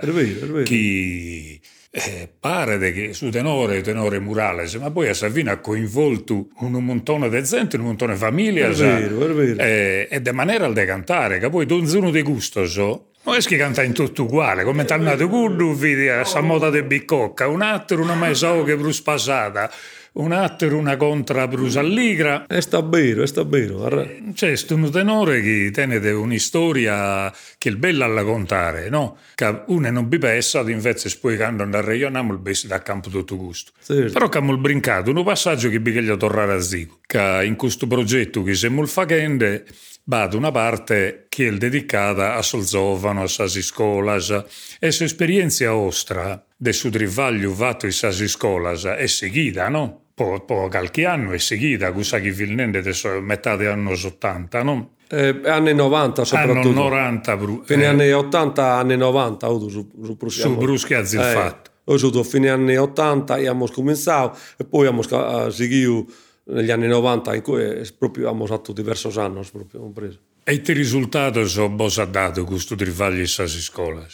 che 0.66 1.62
eh, 1.96 2.28
pare 2.40 2.92
che 2.92 3.14
su 3.14 3.30
tenore 3.30 3.82
tenore 3.82 4.18
Murales, 4.20 4.74
ma 4.76 4.90
poi 4.90 5.10
a 5.10 5.14
Savina 5.14 5.52
ha 5.52 5.58
coinvolto 5.60 6.48
un 6.62 6.84
montone 6.84 7.30
di 7.30 7.44
gente, 7.44 7.78
un 7.78 7.84
montone 7.84 8.14
di 8.14 8.20
famiglie, 8.20 8.66
è 8.66 8.72
vero, 8.72 9.30
è 9.30 9.34
vero. 9.34 9.62
Eh, 9.62 10.08
e 10.10 10.20
di 10.20 10.32
maniera 10.32 10.68
di 10.68 10.86
cantare, 10.86 11.38
che 11.38 11.52
poi 11.52 11.68
tu 11.68 11.76
uno 11.76 12.10
di 12.10 12.24
gusto 12.24 12.66
so, 12.66 13.12
non 13.26 13.36
è 13.36 13.40
che 13.42 13.58
canta 13.58 13.84
in 13.84 13.94
tutto 13.94 14.24
uguale, 14.24 14.64
come 14.64 14.86
tornato 14.86 15.30
Gurdu, 15.30 15.76
vedi 15.76 16.10
a 16.10 16.26
moda 16.42 16.72
di 16.72 16.82
bicocca, 16.82 17.48
un 17.48 17.62
altro 17.62 18.04
non 18.04 18.18
mai 18.18 18.34
so 18.34 18.64
che 18.64 18.76
brus 18.76 19.00
passata, 19.00 19.72
un 20.14 20.32
altro 20.32 20.78
una 20.78 20.98
contra 20.98 21.48
Bruce 21.48 21.80
Alligra. 21.80 22.46
E 22.48 22.62
sta 22.62 22.82
vero, 22.82 23.24
è 23.24 23.28
sta 23.28 23.44
vero. 23.44 23.88
C'è 24.34 24.48
questo 24.48 24.78
tenore 24.90 25.42
che 25.42 25.72
tiene 25.72 25.98
una 26.12 26.38
storia 26.38 27.34
che 27.58 27.70
è 27.70 27.76
bella 27.76 28.08
da 28.08 28.24
contare, 28.24 28.90
no? 28.90 29.18
Che 29.36 29.64
uno 29.68 29.90
non 29.90 30.08
bi 30.08 30.18
pessa, 30.18 30.60
invece 30.70 31.16
poi 31.20 31.38
quando 31.38 31.64
andare 31.64 31.84
a 31.84 31.90
regione, 31.90 32.20
il 32.20 32.38
besti 32.38 32.68
da 32.68 32.82
campo 32.82 33.10
tutto 33.10 33.38
gusto. 33.38 33.72
Certo. 33.84 34.12
Però 34.12 34.30
che 34.30 34.38
abbiamo 34.38 34.58
brincato 34.58 35.12
un 35.12 35.24
passaggio 35.24 35.70
che 35.70 35.80
bisogna 35.80 36.16
tornare 36.16 36.54
a 36.54 36.62
Zico, 36.62 37.00
che 37.06 37.42
in 37.44 37.56
questo 37.56 37.88
progetto 37.88 38.44
che 38.44 38.54
siamo 38.54 38.86
facendo 38.86 39.62
va 40.06 40.24
ad 40.24 40.34
una 40.34 40.52
parte 40.52 41.28
che 41.30 41.48
è 41.48 41.52
dedicata 41.54 42.36
a 42.36 42.42
Solzovano, 42.42 43.24
a 43.24 43.28
Sasi 43.28 43.62
Scolas, 43.62 44.44
e 44.80 44.92
su 44.92 45.04
esperienza 45.04 45.74
ostra 45.74 46.44
del 46.58 46.74
suo 46.74 46.90
trivaglio 46.90 47.54
fatto 47.54 47.86
in 47.86 47.94
Sasi 47.94 48.28
Scolas 48.28 48.84
è 48.84 49.08
seguita, 49.08 49.70
no? 49.70 50.03
Po', 50.14 50.44
po 50.46 50.68
qualche 50.70 51.06
anno 51.06 51.32
è 51.32 51.38
seguita, 51.38 51.92
cosa 51.92 52.20
che 52.20 52.32
Vilnende 52.32 52.80
adesso 52.80 53.20
metà 53.22 53.56
degli 53.56 53.68
anni 53.68 53.92
80, 53.92 54.64
no? 54.64 54.92
Eh, 55.10 55.42
anni 55.46 55.74
90 55.74 56.26
soprattutto. 56.26 56.70
Anni 56.70 56.74
90. 56.74 57.38
Bru- 57.38 57.66
fine 57.66 57.84
eh. 57.84 57.88
anni 57.88 58.12
80, 58.12 58.74
anni 58.76 58.98
90, 58.98 59.52
ho 59.52 59.70
su, 59.70 59.92
su, 60.04 60.16
Bruschi. 60.16 60.42
Su 60.42 60.58
Bruschi 60.58 60.94
ha 60.94 61.00
eh, 61.00 61.34
fatto. 61.34 61.72
Ho 61.86 61.96
avuto 61.96 62.24
fine 62.24 62.50
anni 62.50 62.78
80 62.78 63.34
abbiamo 63.34 63.68
cominciato 63.68 64.38
e 64.58 64.64
poi 64.64 64.88
abbiamo 64.88 65.50
seguito 65.52 66.06
negli 66.46 66.72
anni 66.72 66.88
90 66.88 67.36
in 67.36 67.42
cui 67.42 67.92
proprio 67.98 68.28
abbiamo 68.28 68.46
fatto 68.46 68.72
diversi 68.72 69.08
anni 69.20 69.42
proprio 69.52 69.82
preso. 69.92 70.20
E 70.46 70.62
che 70.62 70.74
risultato 70.74 71.48
sono 71.48 71.86
ha 71.86 72.06
dato 72.06 72.44
questo 72.44 72.76
trivaglio 72.76 73.20
in 73.20 73.28
scuola? 73.28 74.06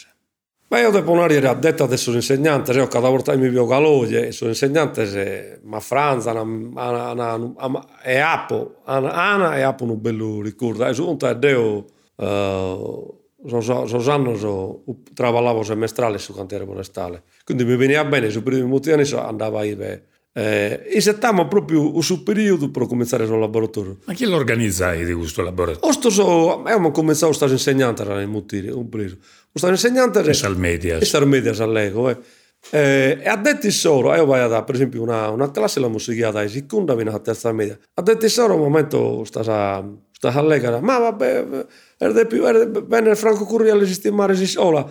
Beh, 0.70 0.82
io 0.82 0.92
devo 0.92 1.14
andare 1.14 1.48
a 1.48 1.56
detta 1.56 1.86
adesso 1.86 2.12
insegnante, 2.12 2.74
io 2.74 2.86
cada 2.86 3.10
volta 3.10 3.36
mi 3.36 3.50
vedo 3.50 3.66
caloglie, 3.66 4.32
sono 4.32 4.52
insegnante, 4.52 5.08
se, 5.08 5.62
ma 5.64 5.80
Franza, 5.80 6.30
ana, 6.30 7.10
ana, 7.10 7.54
ana, 7.58 7.86
e 8.04 8.20
Apo, 8.20 8.76
Ana 8.84 9.58
e 9.58 9.64
Apo 9.64 9.86
un 9.86 10.00
bello 10.00 10.44
ricordo, 10.44 10.86
e 10.86 10.94
su 10.94 11.10
un 11.10 11.18
deo, 11.40 11.86
uh, 12.18 13.60
so, 13.60 14.12
anni 14.12 14.38
so, 14.38 14.84
lavoravo 15.16 15.64
semestrale 15.64 16.20
su 16.20 16.36
cantiere 16.36 16.66
forestale, 16.66 17.24
quindi 17.44 17.66
mi 17.66 17.76
veniva 17.76 18.06
bene, 18.06 18.30
su 18.30 18.44
primi 18.44 18.62
molti 18.62 18.92
anni 18.92 19.06
so, 19.06 19.20
andava 19.20 19.62
a 19.62 19.66
ir 19.66 20.04
eh, 20.32 20.84
e 20.86 21.02
settiamo 21.02 21.48
proprio 21.48 22.00
su 22.02 22.22
periodo 22.22 22.70
per 22.70 22.86
cominciare 22.86 23.26
sul 23.26 23.40
laboratorio. 23.40 23.98
Ma 24.06 24.14
chi 24.14 24.26
lo 24.26 24.36
organizzai 24.36 25.04
di 25.04 25.14
questo 25.14 25.42
laboratorio? 25.42 25.82
Questo 25.82 26.10
so, 26.12 26.60
abbiamo 26.60 26.92
cominciato 26.92 27.32
a 27.32 27.34
stare 27.34 27.52
insegnante 27.54 28.04
a 28.04 28.28
Mutiri, 28.28 28.70
un 28.70 28.88
periodo. 28.88 29.18
Stare 29.60 29.74
insegnante 29.74 30.22
e 30.22 30.34
sal 30.34 30.58
medias. 30.58 31.02
E 31.02 31.06
sal 31.06 31.28
medias 31.28 31.60
all'ego, 31.60 32.10
eh. 32.10 32.18
Eh, 32.72 33.20
e 33.22 33.28
ha 33.28 33.36
detto 33.38 33.70
solo, 33.72 34.14
io 34.16 34.26
vado 34.26 34.48
da 34.48 34.64
per 34.64 34.76
esempio 34.76 35.02
una, 35.02 35.30
una 35.30 35.50
classe 35.52 35.80
la 35.80 35.88
musica 35.88 36.32
da 36.32 36.48
seconda 36.48 36.96
fino 36.96 37.10
alla 37.10 37.20
terza 37.20 37.52
media. 37.52 37.78
Ha 37.94 38.02
detto 38.02 38.28
solo 38.28 38.56
un 38.56 38.62
momento 38.62 39.24
sta 39.26 39.42
a 39.42 39.84
sta 40.12 40.34
a 40.34 40.42
legare, 40.42 40.82
ma 40.82 40.98
vabbè, 40.98 41.66
era 41.98 42.26
più, 42.26 42.46
era 42.46 42.66
bene 42.66 43.16
Franco 43.16 43.46
Curri 43.46 43.70
alle 43.70 43.86
sistemare 43.86 44.36
si 44.36 44.48
sola 44.48 44.86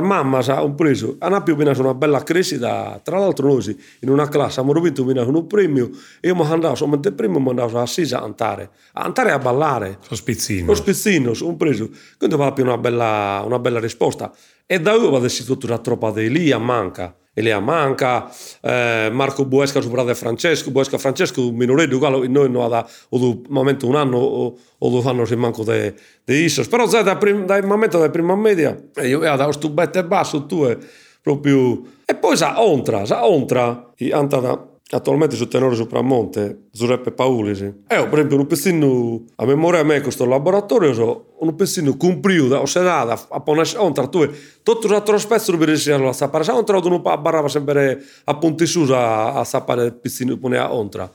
mamma 0.00 0.38
ha 0.38 0.62
un 0.62 0.74
preso, 0.74 1.16
hanno 1.18 1.42
più 1.42 1.56
bene 1.56 1.70
una 1.76 1.94
bella 1.94 2.22
crescita, 2.22 3.00
tra 3.02 3.18
l'altro 3.18 3.48
noi 3.48 3.76
in 4.00 4.08
una 4.08 4.28
classe 4.28 4.60
abbiamo 4.60 4.80
vinto 4.80 5.02
un 5.02 5.46
premio 5.46 5.90
e 6.20 6.28
io 6.28 6.34
mi 6.36 6.42
andavo, 6.44 6.74
solamente 6.74 7.08
il 7.08 7.14
primo 7.14 7.40
mi 7.40 7.48
andavo 7.48 7.80
a 7.80 7.86
Sisa 7.86 8.20
a 8.20 8.22
andare, 8.22 8.70
a 8.92 9.02
andare 9.02 9.32
a 9.32 9.38
ballare. 9.38 9.98
Lo 10.08 10.14
spizzino. 10.14 10.66
Lo 10.66 10.74
spizzino, 10.74 11.32
un 11.40 11.56
preso. 11.56 11.90
Quindi 12.16 12.36
va 12.36 12.52
più 12.52 12.64
una 12.64 12.78
bella, 12.78 13.42
una 13.44 13.58
bella 13.58 13.80
risposta. 13.80 14.32
E 14.66 14.80
da 14.80 14.92
io 14.92 15.10
vado 15.10 15.26
tutta 15.28 15.66
la 15.66 15.78
troppa 15.78 16.12
di 16.12 16.24
Elia 16.26 16.58
manca. 16.58 17.14
Eleamanca, 17.34 18.28
eh, 18.62 19.10
Marco 19.12 19.44
Buesca, 19.44 19.78
o 19.78 19.82
seu 19.82 19.90
brother 19.90 20.14
Francesco, 20.14 20.70
Buesca 20.70 20.98
Francesco, 20.98 21.40
minoreiro 21.52 21.98
galo, 21.98 22.24
e 22.24 22.28
non 22.28 22.52
no, 22.52 22.68
da, 22.68 22.84
o 23.10 23.18
do 23.18 23.42
momento 23.48 23.88
un 23.88 23.96
anno 23.96 24.18
o, 24.20 24.56
o 24.78 24.86
dos 24.90 25.06
anos 25.06 25.32
en 25.32 25.40
manco 25.40 25.64
de, 25.64 25.94
de 26.26 26.34
isos. 26.44 26.68
Però 26.68 26.84
xa 26.86 27.02
da, 27.02 27.16
prim, 27.16 27.46
da 27.46 27.60
momento 27.62 27.98
da 27.98 28.10
prima 28.10 28.36
media, 28.36 28.76
e 29.00 29.12
eu 29.12 29.20
da 29.20 29.48
os 29.48 29.56
tubete 29.56 30.02
basso, 30.02 30.44
tu 30.44 30.68
é 30.68 30.72
eh, 30.72 30.78
proprio... 31.22 31.84
E 32.04 32.14
poi 32.14 32.36
sa 32.36 32.60
ontra, 32.60 33.06
sa 33.06 33.24
ontra, 33.24 33.94
e 33.96 34.12
anta 34.12 34.40
da 34.40 34.71
attualmente 34.94 35.36
su 35.36 35.48
tenore 35.48 35.74
sopramonte, 35.74 36.66
Giuseppe 36.70 37.12
Paulisi. 37.12 37.64
E 37.86 37.96
ho, 37.96 38.08
per 38.08 38.18
esempio, 38.18 38.36
un 38.36 38.46
pezino, 38.46 39.24
a 39.36 39.46
memoria 39.46 39.80
a 39.80 39.84
me 39.84 40.00
questo 40.00 40.26
laboratorio, 40.26 40.92
so, 40.92 41.32
un 41.38 41.54
pezino 41.54 41.96
compriuto, 41.96 42.56
o 42.56 42.66
sedata, 42.66 43.28
a 43.30 43.40
pones 43.40 43.74
ontra, 43.74 44.06
tu 44.06 44.28
tutto 44.62 44.86
un 44.86 44.92
altro 44.92 45.18
spezzo 45.18 45.56
per 45.56 45.68
riuscire 45.68 46.06
a 46.06 46.12
sapere, 46.12 46.44
sa 46.44 46.54
ontra, 46.54 46.78
non 46.78 47.00
barrava 47.00 47.48
sempre 47.48 48.02
a 48.24 48.36
punti 48.36 48.66
su 48.66 48.82
a, 48.92 49.32
a 49.32 49.44
sapere 49.44 49.86
il 49.86 49.94
pezino, 49.94 50.36
poneva 50.36 50.74
ontra. 50.74 51.10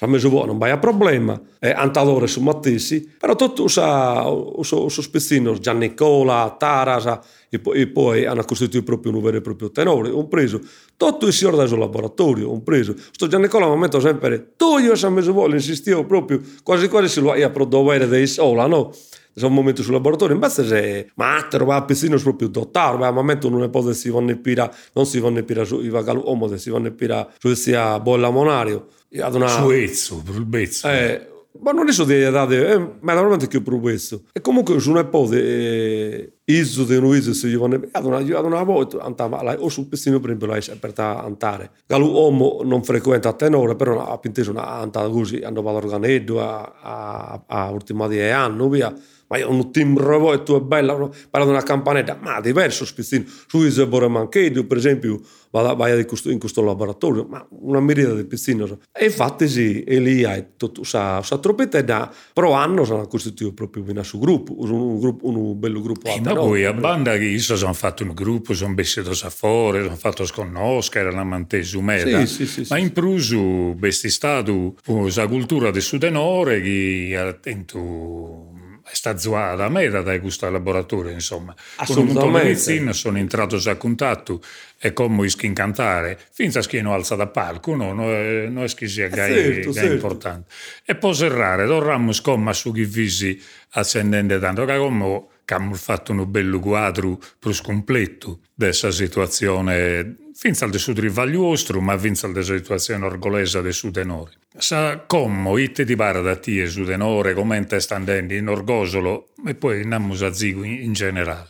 Sa 0.00 0.06
messo 0.06 0.30
buono, 0.30 0.46
non 0.46 0.56
vai 0.56 0.70
a 0.70 0.78
problema, 0.78 1.38
e 1.58 1.72
antadore 1.72 2.26
su 2.26 2.40
Mattissi, 2.40 3.06
però 3.18 3.36
tutto 3.36 3.64
usa, 3.64 4.26
usa, 4.30 4.76
usa 4.76 5.02
spezzino, 5.02 5.58
Giannicola, 5.58 6.56
Tarasa, 6.58 7.22
e 7.50 7.58
poi, 7.58 7.82
e 7.82 7.86
poi 7.86 8.24
hanno 8.24 8.42
costituito 8.44 8.82
proprio 8.82 9.14
un 9.14 9.20
vero 9.20 9.36
e 9.36 9.40
proprio 9.42 9.70
tenore, 9.70 10.08
un 10.08 10.26
preso 10.26 10.58
tutto 10.96 11.26
il 11.26 11.34
signore 11.34 11.68
del 11.68 11.78
laboratorio, 11.78 12.50
un 12.50 12.62
preso. 12.62 12.94
Sto 13.10 13.26
Gianni 13.26 13.42
Nicola 13.42 13.68
mi 13.68 13.76
metto 13.76 14.00
sempre, 14.00 14.54
tu 14.56 14.78
io 14.78 14.94
sono 14.94 15.16
messo 15.16 15.34
vuole, 15.34 15.56
insistivo 15.56 16.06
proprio, 16.06 16.40
quasi 16.62 16.88
quasi 16.88 17.08
si 17.08 17.20
lo 17.20 17.34
ia 17.34 17.50
pro 17.50 17.66
dovere 17.66 18.08
dei 18.08 18.26
sola, 18.26 18.66
no? 18.66 18.94
C'è 19.34 19.44
un 19.44 19.52
momento 19.52 19.82
sul 19.82 19.92
laboratorio, 19.92 20.34
invece 20.34 20.64
se 20.64 21.10
ma 21.16 21.46
te 21.48 21.58
va 21.58 21.76
a 21.76 21.84
piscino 21.84 22.16
proprio 22.16 22.48
dottare, 22.48 22.96
ma 22.96 23.06
al 23.06 23.12
momento 23.12 23.50
non 23.50 23.60
ne 23.60 23.68
può 23.68 23.92
si 23.92 24.08
vanno 24.08 24.34
pira, 24.38 24.70
non 24.94 25.04
si 25.04 25.20
vanno 25.20 25.42
pira 25.44 25.64
su 25.64 25.80
i 25.82 25.90
vagalu 25.90 26.22
omo, 26.24 26.56
si 26.56 26.70
vanno 26.70 26.90
pira 26.90 27.30
su 27.38 27.52
sia 27.52 28.00
bolla 28.00 28.30
monario. 28.30 28.88
Una... 29.12 29.48
Su 29.48 29.70
ezzo, 29.70 30.22
per 30.24 30.36
il 30.36 30.44
bezzo. 30.44 30.88
Eh, 30.88 31.28
ma 31.62 31.72
non 31.72 31.88
è 31.88 31.92
solo 31.92 32.12
di 32.12 32.20
date, 32.30 32.72
eh, 32.72 32.78
ma 32.78 33.14
veramente 33.14 33.48
che 33.48 33.60
per 33.60 33.78
questo. 33.80 34.22
E 34.32 34.40
comunque 34.40 34.78
su 34.78 34.92
un 34.92 35.08
po' 35.10 35.26
di 35.28 36.32
iso 36.44 36.84
di 36.84 37.34
se 37.34 37.48
io 37.48 37.60
vanno, 37.60 37.80
ad 37.90 38.04
una, 38.04 38.18
ad 38.18 38.44
una 38.44 38.62
volta 38.62 39.00
andava, 39.00 39.42
o 39.58 39.68
sul 39.68 39.86
pestino 39.86 40.20
per 40.20 40.30
esempio, 40.30 40.52
lei 40.52 40.78
per 40.78 40.92
andare. 40.96 41.70
Galu 41.86 42.06
uomo 42.06 42.60
non 42.62 42.84
frequenta 42.84 43.30
a 43.30 43.32
tenore, 43.32 43.74
però 43.74 44.06
a 44.06 44.18
pinteso 44.18 44.52
una 44.52 44.66
andata 44.66 45.08
così, 45.08 45.38
andava 45.38 45.70
all'organetto 45.70 46.40
a, 46.40 46.72
a, 46.80 47.42
a 47.46 47.70
ultima 47.70 48.06
di 48.06 48.20
anno, 48.20 48.68
via. 48.68 48.94
Ma 49.30 49.38
io 49.38 49.48
un 49.48 49.70
timbro 49.70 50.32
e 50.32 50.42
tu 50.42 50.56
è 50.56 50.60
bella, 50.60 51.08
parla 51.30 51.48
una 51.48 51.62
campanella, 51.62 52.18
ma 52.20 52.40
diverso 52.40 52.84
spizzino, 52.84 53.24
su 53.46 53.62
Isebore 53.62 54.08
Manchedio 54.08 54.66
per 54.66 54.76
esempio, 54.76 55.20
vai, 55.52 55.76
vai 55.76 56.06
in 56.24 56.38
questo 56.40 56.62
laboratorio, 56.62 57.26
ma 57.30 57.46
una 57.50 57.80
miriade 57.80 58.16
di 58.16 58.24
pizzini. 58.24 58.64
E 58.92 59.04
infatti 59.04 59.48
sì, 59.48 59.84
e 59.84 60.00
lì 60.00 60.24
hai 60.24 60.44
sa, 60.82 61.22
sa 61.22 61.38
troppetta, 61.38 62.12
però 62.32 62.54
hanno 62.54 62.84
sono 62.84 63.06
costituito 63.06 63.54
proprio 63.54 63.84
un 63.86 64.04
suo 64.04 64.18
gruppo, 64.18 64.52
un, 64.58 64.98
gruppo, 64.98 65.28
un 65.28 65.58
bello 65.58 65.80
gruppo. 65.80 66.08
E 66.08 66.20
ma 66.20 66.34
poi 66.34 66.64
a 66.64 66.72
banda 66.72 67.16
che 67.16 67.24
io 67.24 67.38
sono 67.38 67.72
fatto 67.72 68.02
un 68.02 68.12
gruppo, 68.12 68.52
sono 68.52 68.74
vestito 68.74 69.10
a 69.10 69.30
fuori, 69.30 69.80
sono 69.80 69.94
fatto 69.94 70.26
sconoscere, 70.26 71.06
era 71.06 71.10
una 71.12 71.24
mantesu 71.24 71.78
merda, 71.78 72.26
sì, 72.26 72.46
sì, 72.46 72.64
sì, 72.64 72.66
ma 72.68 72.78
in 72.78 72.92
prusu 72.92 73.74
besti 73.78 74.10
stato 74.10 74.74
la 75.14 75.28
cultura 75.28 75.70
del 75.70 75.82
sudenore 75.82 76.60
che 76.60 77.16
attento 77.16 78.58
è 78.90 78.94
stata 78.94 79.18
a 79.64 79.68
me 79.68 79.88
da 79.88 80.18
questo 80.18 80.50
laboratorio, 80.50 81.12
insomma. 81.12 81.54
Con 81.86 82.08
un 82.08 82.12
di 82.12 82.28
medicina 82.28 82.92
sono 82.92 83.18
entrato 83.18 83.56
a 83.64 83.76
contatto 83.76 84.42
e 84.78 84.92
come 84.92 85.26
ischi 85.26 85.52
cantare, 85.52 86.18
finché 86.32 86.58
a 86.58 86.62
che 86.62 86.82
non 86.82 86.94
alza 86.94 87.14
da 87.14 87.28
palco, 87.28 87.76
no, 87.76 87.92
no, 87.92 88.06
no 88.06 88.64
è 88.64 88.74
che 88.74 88.88
sia 88.88 89.06
eh, 89.06 89.10
gai, 89.10 89.32
certo, 89.32 89.70
gai 89.70 89.74
certo. 89.74 89.92
importante. 89.92 90.52
E 90.84 90.96
poi 90.96 91.14
serrare, 91.14 91.66
dovremmo 91.66 92.12
scomma 92.12 92.52
su 92.52 92.72
chi 92.72 92.84
visi 92.84 93.40
accendendo 93.70 94.38
tanto, 94.40 94.64
che 94.64 94.76
come 94.76 95.28
abbiamo 95.54 95.74
fatto 95.74 96.12
un 96.12 96.30
bello 96.30 96.58
quadro 96.60 97.18
più 97.38 97.52
completo 97.62 98.40
questa 98.56 98.90
situazione, 98.90 100.16
finza 100.34 100.64
al 100.64 100.74
suo 100.74 100.92
rivaglio 100.94 101.54
ma 101.80 101.98
finza 101.98 102.26
alla 102.26 102.42
situazione 102.42 103.06
orgolesa 103.06 103.60
del 103.60 103.72
suo 103.72 103.90
tenore. 103.90 104.32
Sa 104.56 105.04
come 105.06 105.62
itte 105.62 105.84
di 105.84 105.96
bara 105.96 106.20
da 106.20 106.36
tie 106.36 106.66
su 106.66 106.84
tenore, 106.84 107.34
come 107.34 107.66
sta 107.78 107.94
andando 107.94 108.34
in 108.34 108.48
orgosolo, 108.48 109.28
e 109.46 109.54
poi 109.54 109.82
andiamo 109.82 110.14
a 110.14 110.32
zigo 110.32 110.62
in, 110.62 110.82
in 110.82 110.92
generale. 110.92 111.48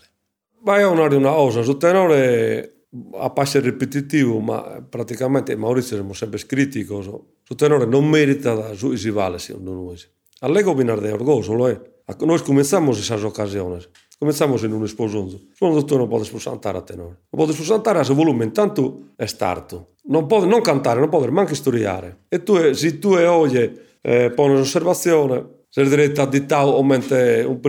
Ma 0.63 0.79
è 0.79 0.87
una, 0.87 1.09
cosa, 1.09 1.63
su 1.63 1.77
tenore 1.77 2.87
a 3.15 3.31
passo 3.31 3.61
ripetitivo, 3.61 4.39
ma 4.41 4.85
praticamente 4.87 5.57
Maurizio 5.57 5.97
siamo 5.97 6.13
sempre 6.13 6.39
scritti 6.39 6.85
cosa. 6.85 7.13
Su 7.43 7.55
tenore 7.55 7.87
non 7.87 8.09
merita 8.09 8.55
da 8.55 8.75
su 8.75 8.95
si 8.95 9.11
vale, 9.11 9.39
secondo 9.39 9.73
noi. 9.73 9.99
Allego 10.41 10.75
binar 10.75 11.01
de 11.01 11.13
orgosolo, 11.13 11.69
eh. 11.69 11.81
A, 12.11 12.27
Nós 12.27 12.43
começamos 12.43 12.99
essas 12.99 13.23
ocasiões. 13.23 13.89
Começamos 14.19 14.63
em 14.65 14.73
um 14.73 14.87
para 14.87 15.05
onze. 15.05 15.41
Bom, 15.59 15.73
doutor, 15.73 16.01
não 16.01 16.09
podes 16.09 16.29
por 16.29 16.41
jantar 16.41 16.77
até 16.77 16.95
nós. 16.97 17.13
Não 17.33 17.39
podes 17.39 17.57
por 17.57 17.65
jantar, 17.65 17.97
haja 17.97 18.13
volume, 18.13 18.51
tanto 18.51 19.05
é 19.17 19.25
starto. 19.25 19.87
Não 20.07 20.27
pode 20.27 20.47
não 20.47 20.61
cantar, 20.61 20.97
não 20.99 21.09
pode 21.09 21.31
manca 21.31 21.53
historiare. 21.53 22.09
Eh. 22.31 22.37
E 22.37 22.39
tu, 22.39 22.75
se 22.75 22.93
tu 22.93 23.19
e 23.19 23.25
oggi 23.25 23.59
eh, 23.59 23.73
eh, 24.05 24.25
eh 24.27 24.31
põe 24.31 24.55
observazione, 24.57 25.45
se 25.71 25.85
direita 25.85 26.27
di 26.27 26.41
tal 26.41 26.71
aumenta 26.71 27.17
um. 27.49 27.61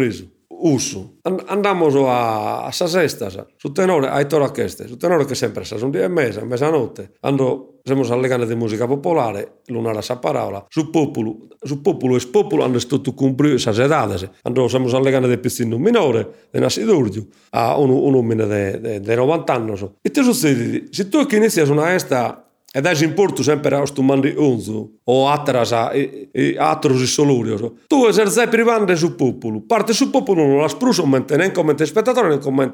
Preso 0.62 0.74
uso. 0.74 1.17
Andamos 1.47 1.95
a, 1.95 2.65
a 2.65 2.71
sasestas, 2.71 3.38
su 3.58 3.71
tenore, 3.71 4.10
ai 4.10 4.28
toraqueste, 4.28 4.88
su 4.88 4.97
tenore 4.97 5.26
che 5.26 5.36
sempre 5.36 5.63
sa, 5.63 5.76
dia 5.89 6.04
e 6.04 6.08
mesa, 6.08 6.43
mezzanotte, 6.43 7.13
ando, 7.21 7.80
siamo 7.84 8.04
alle 8.10 8.28
gane 8.28 8.45
di 8.45 8.56
musica 8.56 8.88
popolare, 8.88 9.62
lunara 9.67 10.02
sa 10.02 10.17
parola, 10.17 10.65
su 10.69 10.89
popolo, 10.89 11.47
su 11.62 11.82
popolo 11.82 12.15
e 12.15 12.19
spopolo 12.19 12.63
hanno 12.63 12.80
tutto 12.80 13.13
cumplito 13.13 13.56
esas 13.56 13.80
edades, 13.80 14.30
ando, 14.43 14.67
siamo 14.67 14.89
alle 14.95 15.12
gane 15.12 15.28
di 15.28 15.38
pizzino 15.38 15.78
minore, 15.78 16.47
di 16.52 16.60
Nasidurgiu, 16.60 17.28
a 17.52 17.78
un, 17.78 17.89
un 17.89 18.13
uomine 18.13 19.00
di 19.00 19.15
90 19.15 19.54
anni, 19.54 19.89
e 20.02 20.10
ti 20.10 20.24
succede, 20.24 20.88
se 20.89 21.08
tu 21.08 21.26
che 21.26 21.38
inizi 21.38 21.62
una 21.62 21.93
esta 21.93 22.51
ed 22.73 22.86
è 22.86 23.03
importante 23.03 23.43
sempre 23.43 23.75
a 23.75 23.86
stu 23.86 24.01
mandi 24.01 24.34
unzu, 24.36 24.99
o 25.03 25.27
atras 25.27 25.73
a, 25.73 25.91
e, 25.93 26.29
e 26.31 26.55
atros 26.57 27.01
isolurios. 27.01 27.62
Tu 27.88 28.05
esercei 28.07 28.47
privando 28.47 28.95
su 28.95 29.15
popolo. 29.15 29.62
Parte 29.62 29.91
su 29.91 30.10
popolo 30.10 30.45
non 30.45 30.62
la 30.62 30.69
spruso 30.69 31.05
mente, 31.05 31.36
né 31.36 31.51
come 31.51 31.75
spettatore, 31.77 32.29
né 32.29 32.38
come 32.38 32.69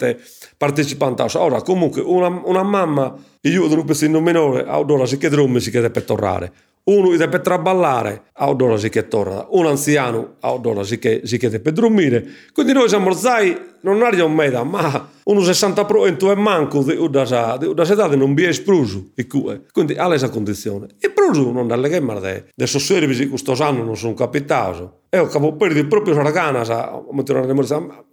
partecipante. 0.55 1.25
Ora, 1.37 1.61
comunque, 1.61 2.01
una, 2.01 2.27
una 2.27 2.63
mamma, 2.63 3.15
io 3.41 3.65
un 3.65 3.85
pezzo 3.85 4.21
minore, 4.21 4.65
allora 4.65 5.07
si 5.07 5.17
chiede 5.17 5.35
come 5.35 5.59
si 5.59 5.71
chiede 5.71 5.89
per 5.89 6.03
tornare 6.03 6.53
uno 6.87 7.09
che 7.09 7.17
deve 7.17 7.41
traballare, 7.41 8.23
allora 8.33 8.77
si 8.77 8.89
che 8.89 9.07
torna, 9.07 9.45
un 9.49 9.65
anziano, 9.65 10.35
allora 10.41 10.83
si 10.83 10.97
che, 10.99 11.21
si 11.23 11.37
che 11.37 11.49
deve 11.49 11.71
dormire. 11.71 12.25
Quindi 12.53 12.73
noi 12.73 12.87
siamo 12.87 13.11
zai, 13.11 13.57
non 13.81 14.01
abbiamo 14.01 14.33
meda, 14.33 14.63
ma 14.63 15.09
uno 15.23 15.41
60 15.41 15.85
pro 15.85 16.05
e 16.05 16.35
manco 16.35 16.83
di 16.83 16.95
una 16.95 17.23
età 17.23 18.07
non 18.15 18.33
vi 18.33 18.43
è 18.45 18.47
espruso. 18.47 19.11
Quindi 19.71 19.95
ha 19.95 20.05
questa 20.05 20.29
condizione. 20.29 20.87
E 20.99 21.09
pruso 21.09 21.51
non 21.51 21.67
dalle 21.67 21.89
che 21.89 21.99
marde, 21.99 22.51
adesso 22.55 22.79
servizi 22.79 23.27
questo 23.27 23.53
anno 23.59 23.83
non 23.83 23.97
sono 23.97 24.13
capitato. 24.13 25.01
E 25.09 25.19
ho 25.19 25.27
capo 25.27 25.53
perdi 25.53 25.85
proprio 25.85 26.15
la 26.15 26.23
ragana, 26.23 26.63
sa, 26.63 27.03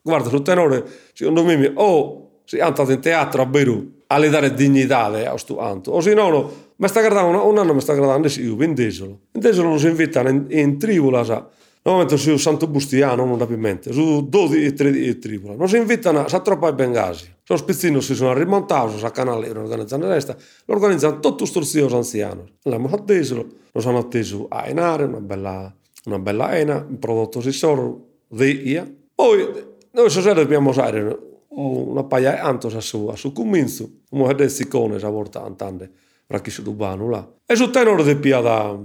guarda, 0.02 0.28
sul 0.28 0.42
tenore, 0.42 0.84
secondo 1.12 1.44
me, 1.44 1.72
o 1.74 2.40
si 2.44 2.56
è 2.56 2.60
andato 2.60 2.90
in 2.90 3.00
teatro 3.00 3.42
a 3.42 3.46
Beirut, 3.46 4.02
a 4.08 4.28
dare 4.28 4.52
dignità 4.54 5.04
a 5.04 5.30
questo 5.30 5.58
anto, 5.60 5.92
o 5.92 6.00
se 6.00 6.14
no, 6.14 6.63
mi 6.76 6.88
sta 6.88 7.00
guardando, 7.00 7.46
un 7.46 7.58
anno 7.58 7.74
mi 7.74 7.80
sta 7.80 7.94
guardando 7.94 8.28
io, 8.28 8.62
in 8.62 8.74
Desolo. 8.74 9.20
In 9.32 9.40
Desolo 9.40 9.68
non 9.68 9.78
si 9.78 9.86
invitano 9.86 10.28
in, 10.48 10.78
tribola, 10.78 11.24
sa. 11.24 11.48
Normalmente 11.82 12.16
su 12.16 12.36
Santo 12.38 12.66
Bustiano, 12.66 13.26
non 13.26 13.38
rapidamente, 13.38 13.92
su 13.92 14.26
12 14.26 14.64
e 14.64 14.72
13 14.72 15.18
tribola. 15.18 15.54
Non 15.54 15.68
si 15.68 15.76
invitano, 15.76 16.26
sa 16.28 16.40
troppo 16.40 16.66
ai 16.66 16.72
Bengasi. 16.72 17.32
Sono 17.42 17.58
spizzini 17.58 18.00
si 18.00 18.14
sono 18.14 18.32
rimontati, 18.32 18.98
sa 18.98 19.10
canale, 19.10 19.50
organizzano 19.50 20.08
resta, 20.08 20.34
lo 20.64 20.74
organizzano 20.74 21.20
tutto 21.20 21.36
questo 21.36 21.62
zio 21.62 21.94
anziano. 21.94 22.46
Andiamo 22.62 22.88
a 22.88 22.98
Desolo, 22.98 23.46
lo 23.70 23.80
sono 23.80 23.98
atteso 23.98 24.46
a 24.48 24.66
Enare, 24.66 25.04
una 25.04 25.20
bella, 25.20 25.74
una 26.06 26.18
bella 26.18 26.56
ena, 26.56 26.86
un 26.88 26.98
prodotto 26.98 27.42
si 27.42 27.52
sono, 27.52 28.02
via. 28.28 28.90
Poi, 29.14 29.46
noi 29.90 30.10
stasera 30.10 30.40
dobbiamo 30.40 30.70
usare 30.70 31.18
una 31.48 32.02
paia 32.04 32.32
di 32.32 32.38
antos 32.38 32.74
a 32.74 32.80
su, 32.80 33.08
a 33.08 33.16
su 33.16 33.32
comincio, 33.32 33.90
come 34.08 34.26
vedete 34.28 34.48
sicone, 34.48 34.98
sa 34.98 35.10
para 36.26 36.40
que 36.40 36.50
iso 36.50 36.62
non 36.62 36.76
vá 36.76 36.92
anular. 36.92 37.28
És 37.48 37.60
tenor 37.72 38.02
de 38.02 38.16
piada, 38.16 38.76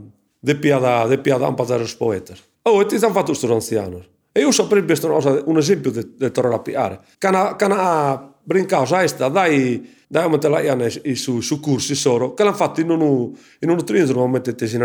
de 0.42 0.56
piada, 0.56 1.08
de 1.08 1.18
piada 1.18 1.52
para 1.56 1.82
os 1.82 1.96
poetas. 1.96 2.44
Oh, 2.64 2.82
e 2.82 2.86
ti 2.86 2.96
hanno 2.96 3.14
fatto 3.14 3.34
sto 3.34 3.54
anziano. 3.54 4.04
E 4.32 4.42
io 4.42 4.52
saprei 4.52 4.84
questo, 4.86 5.10
un 5.46 5.58
esempio 5.58 5.92
di 5.92 6.16
de 6.16 6.32
a 6.32 6.60
piare. 6.60 7.00
Cana, 7.18 7.56
cana 7.56 8.29
brincaus 8.50 8.90
sai, 8.90 9.04
esta, 9.04 9.28
dai, 9.28 9.88
dai, 10.08 10.28
mette 10.28 10.50
la 10.50 10.60
Iana 10.60 10.88
i 11.04 11.14
su, 11.14 11.40
su 11.40 11.60
corsi 11.60 11.94
solo, 11.94 12.34
che 12.34 12.44
l'hanno 12.44 12.56
fatto 12.56 12.82
in 12.82 12.90
un 12.90 13.32
in 13.60 13.70
uno 13.70 13.84
trienzo, 13.84 14.14
normalmente 14.14 14.56
ti 14.56 14.66
si 14.68 14.76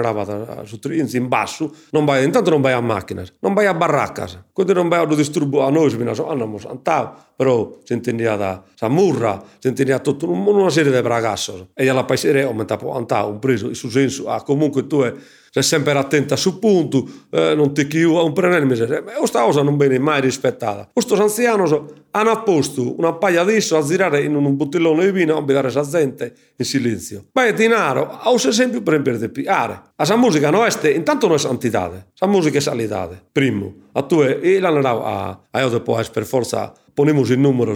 su 0.64 0.78
trinzo, 0.78 1.16
in 1.16 1.28
basso, 1.28 1.74
non 1.92 2.04
vai, 2.04 2.24
intanto 2.24 2.50
non 2.50 2.60
vai 2.60 2.74
a 2.74 2.80
macchina, 2.80 3.24
non 3.40 3.54
vai 3.54 3.64
a 3.64 3.72
barracca, 3.72 4.28
quindi 4.52 4.74
non 4.74 4.88
vai 4.88 5.00
a 5.00 5.06
disturbo 5.06 5.62
a 5.62 5.70
noi, 5.70 5.88
quindi 5.94 6.10
andiamo 6.10 6.56
a 6.58 7.16
però 7.34 7.78
si 7.84 7.94
intendeva 7.94 8.36
da 8.36 8.62
Samurra, 8.74 9.42
si 9.58 9.68
intendeva 9.68 9.98
tutta 10.00 10.26
una 10.26 10.68
serie 10.68 10.92
di 10.92 11.08
ragazzi, 11.08 11.68
e 11.72 11.88
alla 11.88 12.04
paesere 12.04 12.42
aumenta 12.42 12.78
a 12.78 13.24
un 13.24 13.38
preso, 13.38 13.68
in 13.68 13.74
su 13.74 13.88
senso, 13.88 14.28
ah, 14.28 14.42
comunque 14.42 14.86
tu 14.86 15.00
è, 15.00 15.12
sei 15.50 15.62
sempre 15.62 15.96
attenta 15.96 16.36
sul 16.36 16.58
punto, 16.58 17.08
eh, 17.30 17.54
non 17.54 17.72
ti 17.72 17.86
chiudo 17.86 18.20
a 18.20 18.24
un 18.24 18.34
prenelmi, 18.34 18.76
questa 19.16 19.42
cosa 19.42 19.62
non 19.62 19.78
viene 19.78 19.98
mai 19.98 20.20
rispettata. 20.20 20.90
Questo 20.92 21.14
anziano 21.14 22.02
hanno 22.16 22.30
apposto 22.30 22.96
una 22.98 23.12
paia 23.14 23.44
di 23.44 23.56
a 23.56 23.82
girare 23.82 24.22
in 24.22 24.34
un 24.36 24.56
botellone 24.56 25.04
di 25.06 25.10
vino 25.10 25.36
a 25.36 25.42
vedere 25.42 25.72
la 25.72 25.82
gente 25.82 26.34
in 26.56 26.64
silenzio. 26.64 27.24
Beh, 27.32 27.52
dinaro, 27.54 28.08
ha 28.08 28.30
un 28.30 28.38
esempio 28.44 28.82
per 28.82 28.94
imparare 28.94 29.28
piare. 29.28 29.82
A 29.96 30.04
sa 30.04 30.16
musica 30.16 30.50
non 30.50 30.64
è, 30.64 30.88
intanto 30.90 31.26
non 31.26 31.36
è 31.36 31.38
santità, 31.38 32.06
sa 32.12 32.26
musica 32.26 32.58
è 32.58 32.60
salità. 32.60 33.08
Primo, 33.32 33.74
a 33.92 34.02
tu 34.02 34.22
e 34.22 34.60
l'hanno 34.60 35.04
a, 35.04 35.40
a 35.50 35.60
io 35.60 35.68
dopo 35.68 36.00
per 36.12 36.24
forza 36.24 36.72
ponemos 36.94 37.30
in 37.30 37.40
numero 37.40 37.74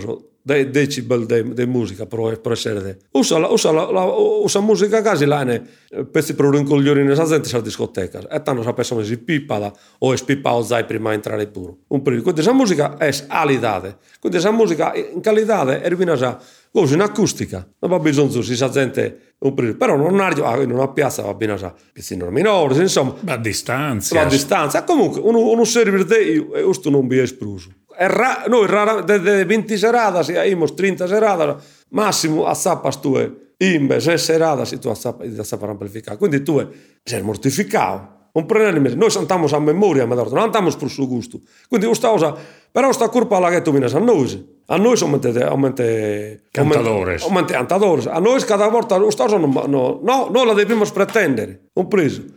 de 0.49 0.65
decibel 0.65 1.27
de, 1.27 1.43
de 1.43 1.67
música 1.67 2.07
pro, 2.07 2.31
pro 2.41 2.53
essere 2.53 2.81
de. 2.81 2.97
Usa, 3.13 3.39
la, 3.39 3.49
usa, 3.51 3.73
la, 3.73 3.91
la, 3.93 4.05
usa 4.45 4.61
música 4.61 5.03
casi 5.03 5.27
là 5.27 5.43
ne 5.45 5.61
pezzi 6.11 6.35
pro 6.35 6.51
rincogliere 6.51 7.03
in 7.03 7.11
esas 7.11 7.29
gente 7.29 7.49
sa 7.49 7.61
discotecas. 7.61 8.25
E 8.31 8.43
tanto 8.43 8.63
sa 8.63 8.73
persona 8.73 9.05
si 9.05 9.19
pippada 9.19 9.73
o 9.99 10.15
es 10.15 10.23
pipao 10.23 10.63
zai 10.63 10.85
prima 10.85 11.13
entrare 11.13 11.47
puro. 11.49 11.79
Un 11.89 12.03
periodo. 12.03 12.23
Quindi 12.23 12.41
esa 12.41 12.53
musica 12.53 12.97
è 12.97 13.11
alidade. 13.29 13.99
Quindi 14.29 14.37
esa 14.37 14.51
musica 14.51 14.95
in 14.95 15.23
qualità 15.23 15.81
è 15.81 15.89
rivina 15.89 16.17
sa 16.17 16.39
così 16.71 16.95
in 16.95 17.01
acustica. 17.01 17.67
Non 17.79 17.91
va 17.91 17.99
bisogno 17.99 18.43
si 18.43 18.57
sa 18.57 18.69
gente 18.69 19.35
un 19.39 19.55
periodo. 19.55 19.79
Però 19.79 19.97
non 19.97 20.21
ha 20.21 20.27
ah, 20.27 20.63
in 20.63 20.71
una 20.71 20.89
piazza 20.89 21.23
va 21.23 21.35
bene 21.35 21.57
sa 21.57 21.75
pizzino 21.93 22.31
minore, 22.31 22.75
insomma. 22.81 23.15
Ma 23.21 23.33
a 23.33 23.37
distanza. 23.39 24.15
Ma 24.15 24.23
a 24.23 24.27
distanza. 24.27 24.85
Comunque 24.85 25.21
uno, 25.21 25.51
uno 25.51 25.65
serve 25.65 26.05
de 26.05 26.47
e 26.55 26.63
questo 26.63 26.91
non 26.91 27.07
vi 27.07 27.19
è 27.19 27.23
espruso 27.23 27.71
ra, 27.99 28.45
noi 28.47 28.67
rara, 28.67 29.03
de, 29.03 29.19
de 29.19 29.45
20 29.45 29.77
seradas 29.77 30.29
íamos 30.29 30.75
30 30.77 31.09
seradas, 31.09 31.57
máximo 31.91 32.47
a 32.47 32.55
zapas 32.55 33.01
tue 33.01 33.55
imbe, 33.59 34.01
se 34.01 34.17
seradas 34.19 34.73
e 34.73 34.79
tu 34.79 34.89
a 34.89 34.95
zapas 34.95 35.69
amplificar. 35.69 36.17
Quindi 36.17 36.43
tu 36.43 36.63
sei 37.03 37.23
mortificato. 37.23 38.17
Un 38.31 38.47
prenelime, 38.47 38.95
noi 38.95 39.11
santamos 39.11 39.53
a 39.53 39.59
memoria, 39.59 40.07
ma 40.07 40.15
non 40.15 40.39
andiamo 40.39 40.71
per 40.71 40.89
suo 40.89 41.09
gusto. 41.09 41.41
Quindi 41.67 41.87
questa 41.87 42.09
cosa, 42.09 42.37
Pero 42.79 42.91
está 42.93 43.09
culpa 43.09 43.39
a 43.39 43.41
la 43.41 43.51
que 43.51 43.61
tuvinas 43.61 43.93
a 43.93 43.99
noi. 43.99 44.39
A 44.69 44.79
nós 44.79 45.03
aumente, 45.03 45.35
aumente, 45.43 46.47
cantadores. 46.55 47.25
Aumente, 47.25 47.53
cantadores. 47.53 48.07
A 48.07 48.21
noi 48.21 48.39
cada 48.47 48.69
volta 48.71 48.95
os 49.03 49.17
tos 49.19 49.35
non, 49.35 49.51
no, 49.51 49.99
no, 49.99 50.31
non 50.31 50.47
la 50.47 50.55
debemos 50.55 50.93
pretendere, 50.93 51.75
In 51.75 51.89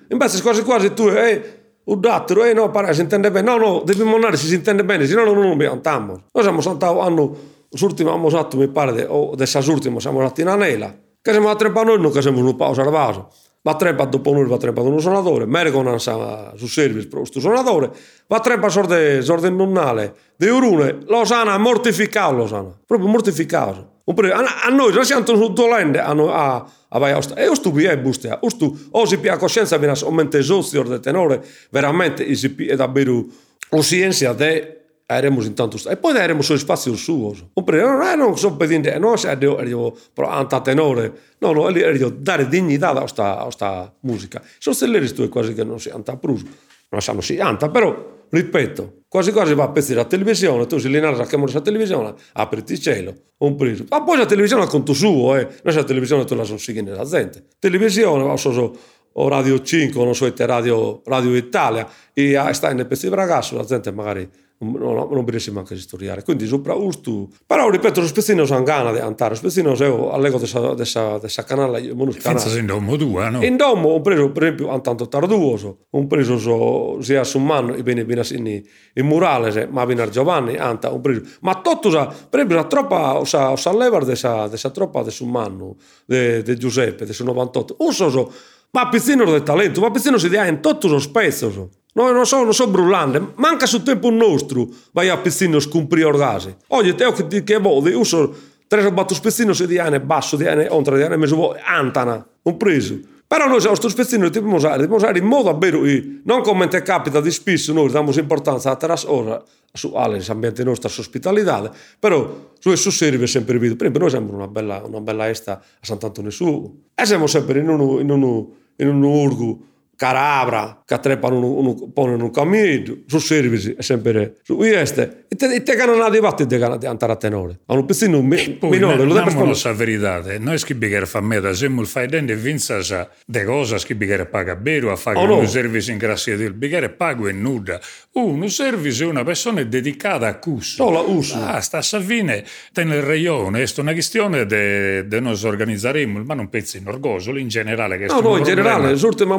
Invece 0.10 0.42
quasi 0.42 0.64
quasi 0.64 0.96
tu, 0.96 1.10
eh, 1.10 1.30
eh, 1.30 1.44
o 1.86 1.96
dattero, 1.96 2.44
eh 2.44 2.56
no, 2.56 2.72
pare, 2.72 2.92
si 2.96 3.02
intende 3.02 3.30
bene, 3.30 3.52
no, 3.52 3.58
no, 3.58 3.84
dobbiamo 3.86 4.16
andare 4.16 4.36
se 4.36 4.48
si 4.48 4.56
intende 4.56 4.84
bene, 4.84 5.06
se 5.06 5.14
no 5.14 5.26
non 5.26 5.38
non 5.38 5.62
andiamo. 5.62 6.24
Noi 6.32 6.44
siamo 6.44 6.62
saltati, 6.62 7.00
anno, 7.00 7.38
l'ultimo 7.80 8.10
abbiamo 8.10 8.30
fatto, 8.32 8.58
mi 8.58 8.68
pare, 8.68 9.06
o 9.08 9.36
de 9.36 9.46
l'ultimo, 9.64 10.00
siamo 10.00 10.22
andati 10.22 10.42
in 10.42 10.48
Anela, 10.48 10.92
che 11.22 11.32
siamo 11.32 11.50
a 11.50 11.56
tre 11.56 11.70
non 11.70 12.12
che 12.12 12.20
siamo 12.24 12.40
un 12.40 12.56
pausa 12.56 12.82
al 12.82 12.90
vaso 12.90 13.30
va 13.64 13.76
treba 13.76 14.06
dopo 14.06 14.34
noi, 14.34 14.48
va 14.48 14.58
treba 14.58 14.82
un 14.82 15.00
sonatore, 15.00 15.46
merconan 15.46 16.00
sa 16.00 16.54
su 16.56 16.68
service 16.68 17.08
pro 17.08 17.26
stu 17.26 17.40
sonatore, 17.40 17.92
va 18.28 18.40
treba 18.40 18.70
sorte, 18.70 19.22
sorte 19.22 19.50
nonnale, 19.50 20.14
de 20.36 20.50
urune, 20.50 20.98
lo 21.08 21.26
sana, 21.26 21.58
mortificato 21.58 22.36
lo 22.36 22.48
sana, 22.48 22.76
proprio 22.86 23.10
mortificato. 23.10 23.90
A, 24.04 24.66
a 24.66 24.70
noi, 24.70 24.92
non 24.94 25.06
siamo 25.06 25.26
sul 25.26 25.54
a, 25.96 26.10
a, 26.10 26.66
a 26.90 27.00
vai, 27.00 27.14
osta. 27.14 27.36
e 27.36 27.48
ostu 27.48 27.72
bi 27.72 27.86
e 27.86 27.98
bustea, 27.98 28.40
ostu, 28.42 28.76
o 28.92 29.06
si 29.06 29.18
pia 29.20 29.38
coscienza, 29.38 29.76
o 29.76 29.80
mente 29.80 29.96
sommente 29.96 30.42
sozio 30.42 30.84
del 30.84 31.00
tenore, 31.00 31.42
veramente, 31.70 32.26
e 32.26 32.36
si 32.36 32.50
pia 32.50 32.76
davvero, 32.76 33.26
o 33.70 33.82
scienza 33.82 34.34
de 34.34 34.81
eremos 35.18 35.46
intanto 35.46 35.78
e 35.90 35.98
poi 35.98 36.16
eremos 36.18 36.50
o 36.50 36.58
spazio 36.58 36.96
suo 36.96 37.36
oppure 37.54 37.82
non 37.82 38.02
è 38.02 38.16
non 38.16 38.38
so 38.38 38.56
pedinte 38.56 38.98
non 38.98 39.16
è 39.24 39.38
dio 39.38 39.56
dio 39.64 39.94
pro 40.14 40.28
anta 40.28 40.62
tenore. 40.62 41.14
No 41.40 41.52
no 41.54 41.68
è 41.68 41.98
dio 41.98 42.10
dare 42.10 42.48
dignità 42.48 42.92
a 42.92 43.08
sta 43.08 43.40
a 43.40 43.52
sta 43.52 43.94
musica. 44.02 44.42
So 44.60 44.74
se 44.74 44.88
le 44.88 45.06
sto 45.08 45.28
quasi 45.30 45.54
che 45.54 45.64
non 45.64 45.80
si 45.80 45.90
anta 45.90 46.18
prus. 46.18 46.44
Non 46.90 47.02
sanno 47.02 47.22
si 47.22 47.40
anta 47.40 47.70
però 47.70 48.20
ripeto 48.30 49.04
quasi 49.08 49.32
quasi 49.32 49.54
va 49.54 49.66
a 49.66 49.70
pezzi 49.70 49.94
la 49.94 50.06
televisione 50.06 50.66
tu 50.66 50.78
si 50.78 50.90
li 50.90 51.00
narra 51.00 51.26
che 51.26 51.38
la 51.38 51.60
televisione 51.60 52.14
apriti 52.34 52.80
cielo 52.80 53.14
un 53.40 53.56
preso 53.56 53.84
ma 53.90 54.04
poi 54.04 54.18
la 54.18 54.26
televisione 54.26 54.66
con 54.68 54.86
tu 54.86 54.94
suo 54.94 55.36
eh. 55.36 55.48
Non 55.64 55.76
la 55.76 55.84
televisione 55.84 56.24
tu 56.26 56.36
la 56.36 56.44
sono 56.44 56.58
sighi 56.58 56.82
nella 56.82 57.04
gente. 57.04 57.44
Televisione 57.60 58.24
o 58.24 58.36
so, 58.38 58.52
so 58.52 58.78
o 59.14 59.28
Radio 59.28 59.62
5 59.62 60.04
non 60.04 60.16
so 60.16 60.32
radio 60.38 61.02
Radio 61.06 61.36
Italia 61.36 61.88
e 62.14 62.38
sta 62.52 62.72
in 62.72 62.86
pezzi 62.88 63.10
di 63.10 63.16
ragazzo 63.16 63.56
la 63.56 63.64
gente 63.64 63.92
magari 63.92 64.30
non, 64.62 65.08
non 65.10 65.26
riesce 65.26 65.52
manco 65.52 65.74
a 65.74 65.78
storiare. 65.78 66.24
Quindi 66.24 66.46
sopra 66.46 66.74
ustu. 66.74 67.28
Però 67.46 67.70
ripeto, 67.70 68.02
lo 68.02 68.08
spezzino 68.08 68.46
sono 68.46 68.64
gana 68.64 68.92
di 68.92 69.00
andare, 69.00 69.32
lo 69.32 69.36
spezzino 69.36 69.76
sono 69.76 70.12
all'ego 70.12 70.38
dessa 70.38 71.44
canale, 71.44 71.82
non 71.94 72.14
canale. 72.14 72.60
In 72.60 72.66
domo 72.66 72.96
due, 72.96 73.30
no? 73.30 73.44
In 73.44 73.58
domo 73.58 73.90
ho 73.90 74.02
preso, 74.02 74.32
per 74.32 74.44
esempio, 74.44 74.82
tanto 74.82 75.08
tarduoso, 75.08 75.86
ho 75.90 76.08
preso 76.08 76.38
so, 76.38 77.02
sia 77.02 77.24
su 77.24 77.40
mano, 77.40 77.74
e 77.74 77.84
bene, 77.84 78.06
bene, 78.06 78.24
in, 78.32 78.64
in 78.94 79.06
murale, 79.06 79.68
ma 79.68 79.86
viene 79.86 80.10
Giovanni, 80.10 80.58
anta, 80.58 80.92
ho 80.92 81.00
preso. 81.00 81.22
Ma 81.42 81.60
tutto, 81.62 81.90
per 81.90 82.40
esempio, 82.40 82.56
la 82.56 82.66
troppa, 82.66 83.24
sa, 83.26 83.52
o 83.52 83.56
sa 83.56 83.76
levare 83.76 84.06
dessa, 84.06 84.48
dessa 84.48 84.70
troppa 84.70 85.04
di 85.04 85.12
su 85.12 85.26
mano, 85.26 85.76
di 86.06 86.58
Giuseppe, 86.58 87.06
di 87.06 87.14
su 87.14 87.24
98. 87.24 87.78
Un 87.80 87.94
so, 87.94 88.10
so, 88.10 88.32
Pappizzino 88.72 89.26
del 89.26 89.44
talento, 89.44 89.82
Pappizzino 89.82 90.18
si 90.18 90.30
dia 90.30 90.48
in 90.48 90.62
todos 90.62 90.94
os 90.94 91.06
pezzi. 91.10 91.46
No, 91.94 92.10
non 92.10 92.26
sono, 92.26 92.46
non 92.46 92.54
sono 92.54 92.72
brullante, 92.72 93.34
manca 93.36 93.66
su 93.66 93.84
tempo 93.84 94.10
nostro 94.10 94.66
vai 94.94 95.10
a 95.10 95.18
Pizzino 95.18 95.60
scumpri 95.60 96.04
orgasi. 96.04 96.56
Oggi 96.68 96.96
te 96.96 97.12
che, 97.28 97.44
che 97.44 97.58
vodi, 97.58 97.92
uso 97.92 98.04
sono 98.06 98.34
tre 98.68 98.86
o 98.86 98.94
quattro 98.94 99.14
spezzini 99.14 99.54
di 99.66 100.00
basso, 100.00 100.38
diane 100.38 100.70
ontra, 100.70 100.96
diane 100.96 101.18
di 101.18 101.36
antana, 101.66 102.26
un 102.44 102.56
preso. 102.56 102.98
Però 103.28 103.46
noi 103.50 103.60
siamo 103.60 103.76
questi 103.76 103.90
spezzini 103.90 104.24
di 104.24 104.30
dobbiamo 104.30 104.56
usare, 104.56 104.76
dobbiamo 104.76 104.96
usare 104.96 105.20
in 105.20 105.26
modo 105.26 105.58
vero, 105.58 105.82
non 106.24 106.42
come 106.42 106.70
te 106.70 106.82
capita 106.82 107.20
di 107.20 107.32
spesso, 107.32 107.74
noi 107.74 107.90
diamo 107.90 108.14
importanza 108.16 108.72
a 108.72 108.78
terras 108.78 109.04
ora, 109.04 109.42
su 109.74 109.92
all'ambiente 109.94 110.64
nostra, 110.64 110.90
all'ospitalità, 110.90 111.70
però 112.00 112.54
su 112.58 112.72
esso 112.72 112.90
serve 112.90 113.28
sempre 113.28 113.58
vivo. 113.60 113.76
Per 113.76 113.88
esempio 113.88 114.00
noi 114.00 114.10
siamo 114.10 114.34
una 114.34 114.48
bella, 114.48 114.82
una 114.86 115.02
bella 115.02 115.28
esta 115.28 115.54
a 115.60 115.62
Sant'Antonio 115.82 116.30
su, 116.30 116.84
e 116.96 117.06
siamo 117.06 117.28
sempre 117.28 117.60
in 117.60 117.68
un... 117.68 118.00
In 118.00 118.10
un 118.10 118.60
in 118.82 118.90
un 118.90 119.04
urgu, 119.06 119.52
Carabra, 120.02 120.82
che 120.84 121.00
trepano 121.00 121.38
un, 121.38 121.92
un, 121.94 122.22
un 122.22 122.32
cammino, 122.32 123.04
su 123.06 123.20
servizi, 123.20 123.76
è 123.78 123.84
sempre 123.84 124.38
su 124.42 124.60
este. 124.64 125.26
E 125.28 125.36
te, 125.36 125.62
te 125.62 125.76
ganano 125.76 126.10
di 126.10 126.20
vatti 126.20 126.48
di 126.48 126.56
andare 126.56 127.12
a 127.12 127.16
tenore. 127.18 127.60
A 127.68 127.76
un 127.76 127.86
mi, 128.26 128.58
minore, 128.62 129.04
lo 129.04 129.14
devo 129.14 129.30
spiegare. 129.30 129.60
la 129.64 129.74
verità, 129.74 130.24
noi 130.40 130.58
schibigere 130.58 131.06
fa 131.06 131.22
me 131.22 131.40
da 131.40 131.54
semmul 131.54 131.86
fai 131.86 132.08
dente 132.08 132.36
vinza 132.36 132.82
sa 132.82 133.08
de 133.28 133.44
cosa 133.44 133.78
schibigere 133.78 134.26
paga 134.26 134.56
beru 134.56 134.88
a 134.88 134.96
fare 134.96 135.20
oh, 135.20 135.26
no. 135.28 135.38
un 135.38 135.48
servizio 135.48 135.92
in 135.94 136.00
grazie 136.00 136.36
del 136.36 136.54
bigere 136.54 136.90
pago 136.90 137.28
e 137.28 137.32
nuda. 137.32 137.80
Un 138.14 138.50
servizio 138.50 139.08
una 139.08 139.24
persona 139.24 139.62
dedicata 139.62 140.26
a 140.26 140.40
cusso. 140.40 140.84
No, 140.84 140.90
la 140.90 141.02
uso. 141.02 141.36
Ah, 141.36 141.62
sta 141.62 141.78
a 141.78 141.82
Savine, 141.84 142.44
nel 142.74 143.04
reione, 143.04 143.62
è 143.62 143.72
una 143.78 143.94
questione 143.94 144.48
de, 144.48 145.08
de 145.08 145.20
nos 145.20 145.44
organizzaremo, 145.44 146.24
ma 146.24 146.34
non 146.34 146.50
pezzi 146.50 146.80
in 146.80 146.88
orgoso, 146.88 147.38
in 147.38 147.50
generale. 147.50 148.00
Che 148.00 148.08
no, 148.08 148.20
no, 148.20 148.38
in 148.38 148.44
generale, 148.44 148.98
sorte 148.98 149.26
ma 149.26 149.38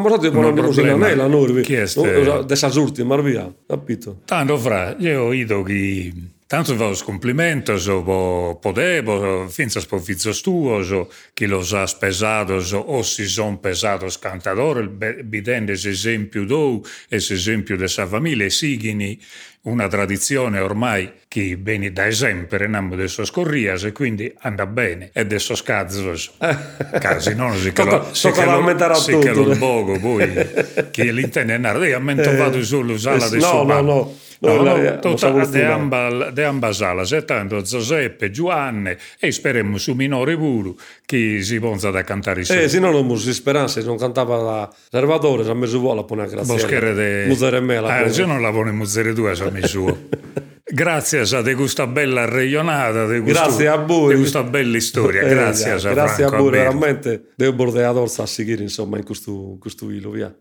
mostrato 0.61 0.89
problema. 0.89 1.07
Non 1.07 1.09
è 1.09 1.15
la 1.15 1.27
Norvi. 1.27 1.63
Chi 1.63 1.75
è 1.75 1.87
ste? 1.87 2.45
Dessa 2.47 2.69
surti, 2.69 3.03
ma 3.03 3.21
via, 3.21 3.53
capito? 3.67 4.21
Tanto 4.25 4.57
fra, 4.59 4.95
io 4.99 5.23
ho 5.23 5.33
ido 5.33 5.63
che 5.63 6.13
tanto 6.53 6.77
va 6.77 6.93
complimento, 7.03 7.79
so 7.79 8.03
po 8.03 8.59
podebo, 8.61 9.49
finza 9.49 9.81
spofizzo 9.81 10.35
stuo, 10.35 10.83
so 10.83 11.11
chi 11.33 11.47
lo 11.47 11.63
sa 11.63 11.87
spesato, 11.87 12.61
so 12.61 12.77
o 12.77 13.03
si 13.03 13.27
son 13.27 13.59
pesato 13.59 14.11
scantadore, 14.11 14.87
bidende 15.25 15.73
esempio 15.73 16.45
do, 16.45 16.83
es 17.09 17.31
esempio 17.31 17.79
de 17.79 17.89
sa 17.89 18.07
famiglia, 18.07 18.51
sigini 18.51 19.19
una 19.63 19.89
tradizione 19.89 20.59
ormai 20.59 21.11
che 21.27 21.57
viene 21.59 21.91
da 21.91 22.07
esempio 22.07 22.59
renamo 22.59 22.97
de 22.97 23.09
suas 23.09 23.31
corrias 23.31 23.85
e 23.85 23.93
quindi 23.93 24.31
anda 24.41 24.67
bene 24.67 25.09
e 25.15 25.25
de 25.25 25.39
suos 25.39 25.63
cazzos. 25.63 26.33
Casi 27.01 27.35
non 27.35 27.57
si 27.57 27.73
che 27.73 27.85
lo 27.85 28.13
si 28.13 28.31
che 28.31 28.45
lo 28.45 28.95
si 28.95 29.19
che 29.19 29.33
lo 29.33 29.57
bogo 29.57 29.99
poi. 29.99 30.29
Che 30.93 31.13
l'intende 31.13 31.55
andare 31.55 31.95
a 31.95 31.99
mento 31.99 32.29
eh, 32.29 32.37
vado 32.37 32.63
sull'usala 32.63 33.31
di 33.31 33.39
no 33.39 33.63
no 33.63 33.81
no 33.81 33.81
No, 33.81 34.13
no, 34.43 34.63
no, 34.63 34.99
tutta 34.99 35.47
de 35.47 35.65
amba, 35.65 36.31
de 36.31 36.45
amba 36.45 36.73
salas, 36.73 37.13
e 37.13 37.25
tanto 37.25 37.63
Giuseppe, 37.63 38.31
Giovanni, 38.31 38.95
e 39.19 39.31
speriamo 39.31 39.79
su 39.79 39.95
minore 39.95 40.37
pure 40.37 40.73
che 41.07 41.43
si 41.43 41.61
ponza 41.61 41.91
da 41.91 42.03
cantare. 42.03 42.41
Eh, 42.41 42.69
se 42.69 42.79
no 42.79 42.91
non 42.91 43.17
si 43.19 43.33
speranza, 43.33 43.81
se 43.81 43.87
non 43.87 43.99
cantava 43.99 44.37
da 44.37 44.75
Salvatore, 44.91 45.49
ha 45.49 45.55
messo 45.55 45.79
vuola, 45.79 46.03
pone 46.03 46.23
a 46.23 46.27
grazie. 46.27 46.55
Boschere 46.55 46.93
de... 46.93 47.25
Muzzere 47.29 47.61
me 47.61 47.81
la 47.81 48.05
Eh, 48.05 48.13
se 48.13 48.25
non 48.25 48.43
la 48.43 48.51
pone 48.51 48.73
muzzere 48.73 49.13
tu, 49.13 49.23
ha 49.23 49.51
messo 49.51 49.97
Grazie 50.65 51.21
a 51.21 51.55
questa 51.55 51.87
bella 51.87 52.25
regionata, 52.25 53.07
di 53.07 53.23
grazie 53.23 53.69
a 53.69 53.77
voi. 53.77 54.15
di 54.15 54.21
questa 54.21 54.43
bella 54.43 54.81
storia. 54.81 55.21
Eh, 55.21 55.29
grazie, 55.29 55.75
eh, 55.75 55.93
grazie 55.93 56.25
a 56.25 56.31
voi, 56.31 56.51
veramente. 56.51 57.33
Devo 57.37 57.53
bordeador 57.53 58.11
a 58.17 58.27
seguire 58.27 58.63
insomma 58.63 58.97
in 58.97 59.05
questo, 59.05 59.59
questo 59.61 59.91
hilo, 59.91 60.11
via. 60.11 60.35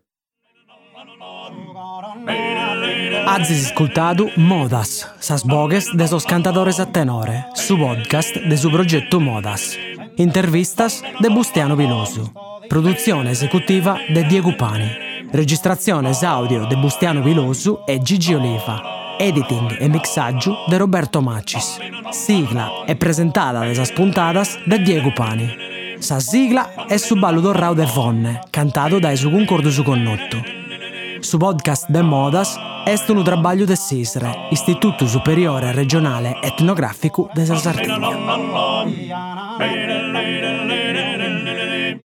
Azis 3.28 3.66
ascoltado 3.66 4.30
Modas, 4.36 5.08
sas 5.20 5.44
bogues 5.44 5.90
de 5.94 6.08
sos 6.08 6.26
cantadores 6.26 6.80
a 6.80 6.86
tenore, 6.86 7.46
su 7.56 7.78
podcast 7.78 8.36
de 8.36 8.58
su 8.58 8.70
progetto 8.70 9.20
Modas. 9.20 9.78
Intervistas 10.18 11.02
de 11.20 11.30
Bustiano 11.30 11.76
Vilosu. 11.76 12.32
Produzione 12.70 13.32
esecutiva 13.32 13.98
de 14.10 14.24
Diego 14.24 14.56
Pani. 14.56 15.28
Registrazione 15.32 16.12
audio 16.24 16.66
de 16.68 16.76
Bustiano 16.76 17.24
Vilosu 17.24 17.80
e 17.88 18.00
Gigi 18.04 18.36
Oliva. 18.36 19.16
Editing 19.18 19.78
e 19.80 19.88
mixaggio 19.88 20.56
de 20.68 20.78
Roberto 20.78 21.22
Macis. 21.22 21.80
Sigla 22.12 22.84
è 22.86 22.96
presentata 22.96 23.62
de 23.62 23.74
sas 23.74 23.92
puntadas 23.92 24.60
de 24.66 24.80
Diego 24.80 25.12
Pani. 25.14 25.98
Sa 26.00 26.20
sigla 26.20 26.86
è 26.88 26.98
su 26.98 27.16
ballo 27.16 27.42
dorrao 27.42 27.74
de 27.74 27.86
Fonne, 27.86 28.42
cantato 28.50 29.00
da 29.00 29.16
su 29.16 29.30
concordo 29.30 29.72
su 29.72 29.84
connotto. 29.84 30.61
Su 31.22 31.38
podcast 31.38 31.88
de 31.90 32.02
Modas 32.02 32.58
est 32.86 33.10
un 33.10 33.24
trabalho 33.24 33.66
de 33.66 33.76
SISRE, 33.76 34.48
Istituto 34.52 35.08
Superiore 35.08 35.72
Regionale 35.72 36.36
Etnografico 36.42 37.30
de 37.34 37.46
Sardegna. 37.46 38.10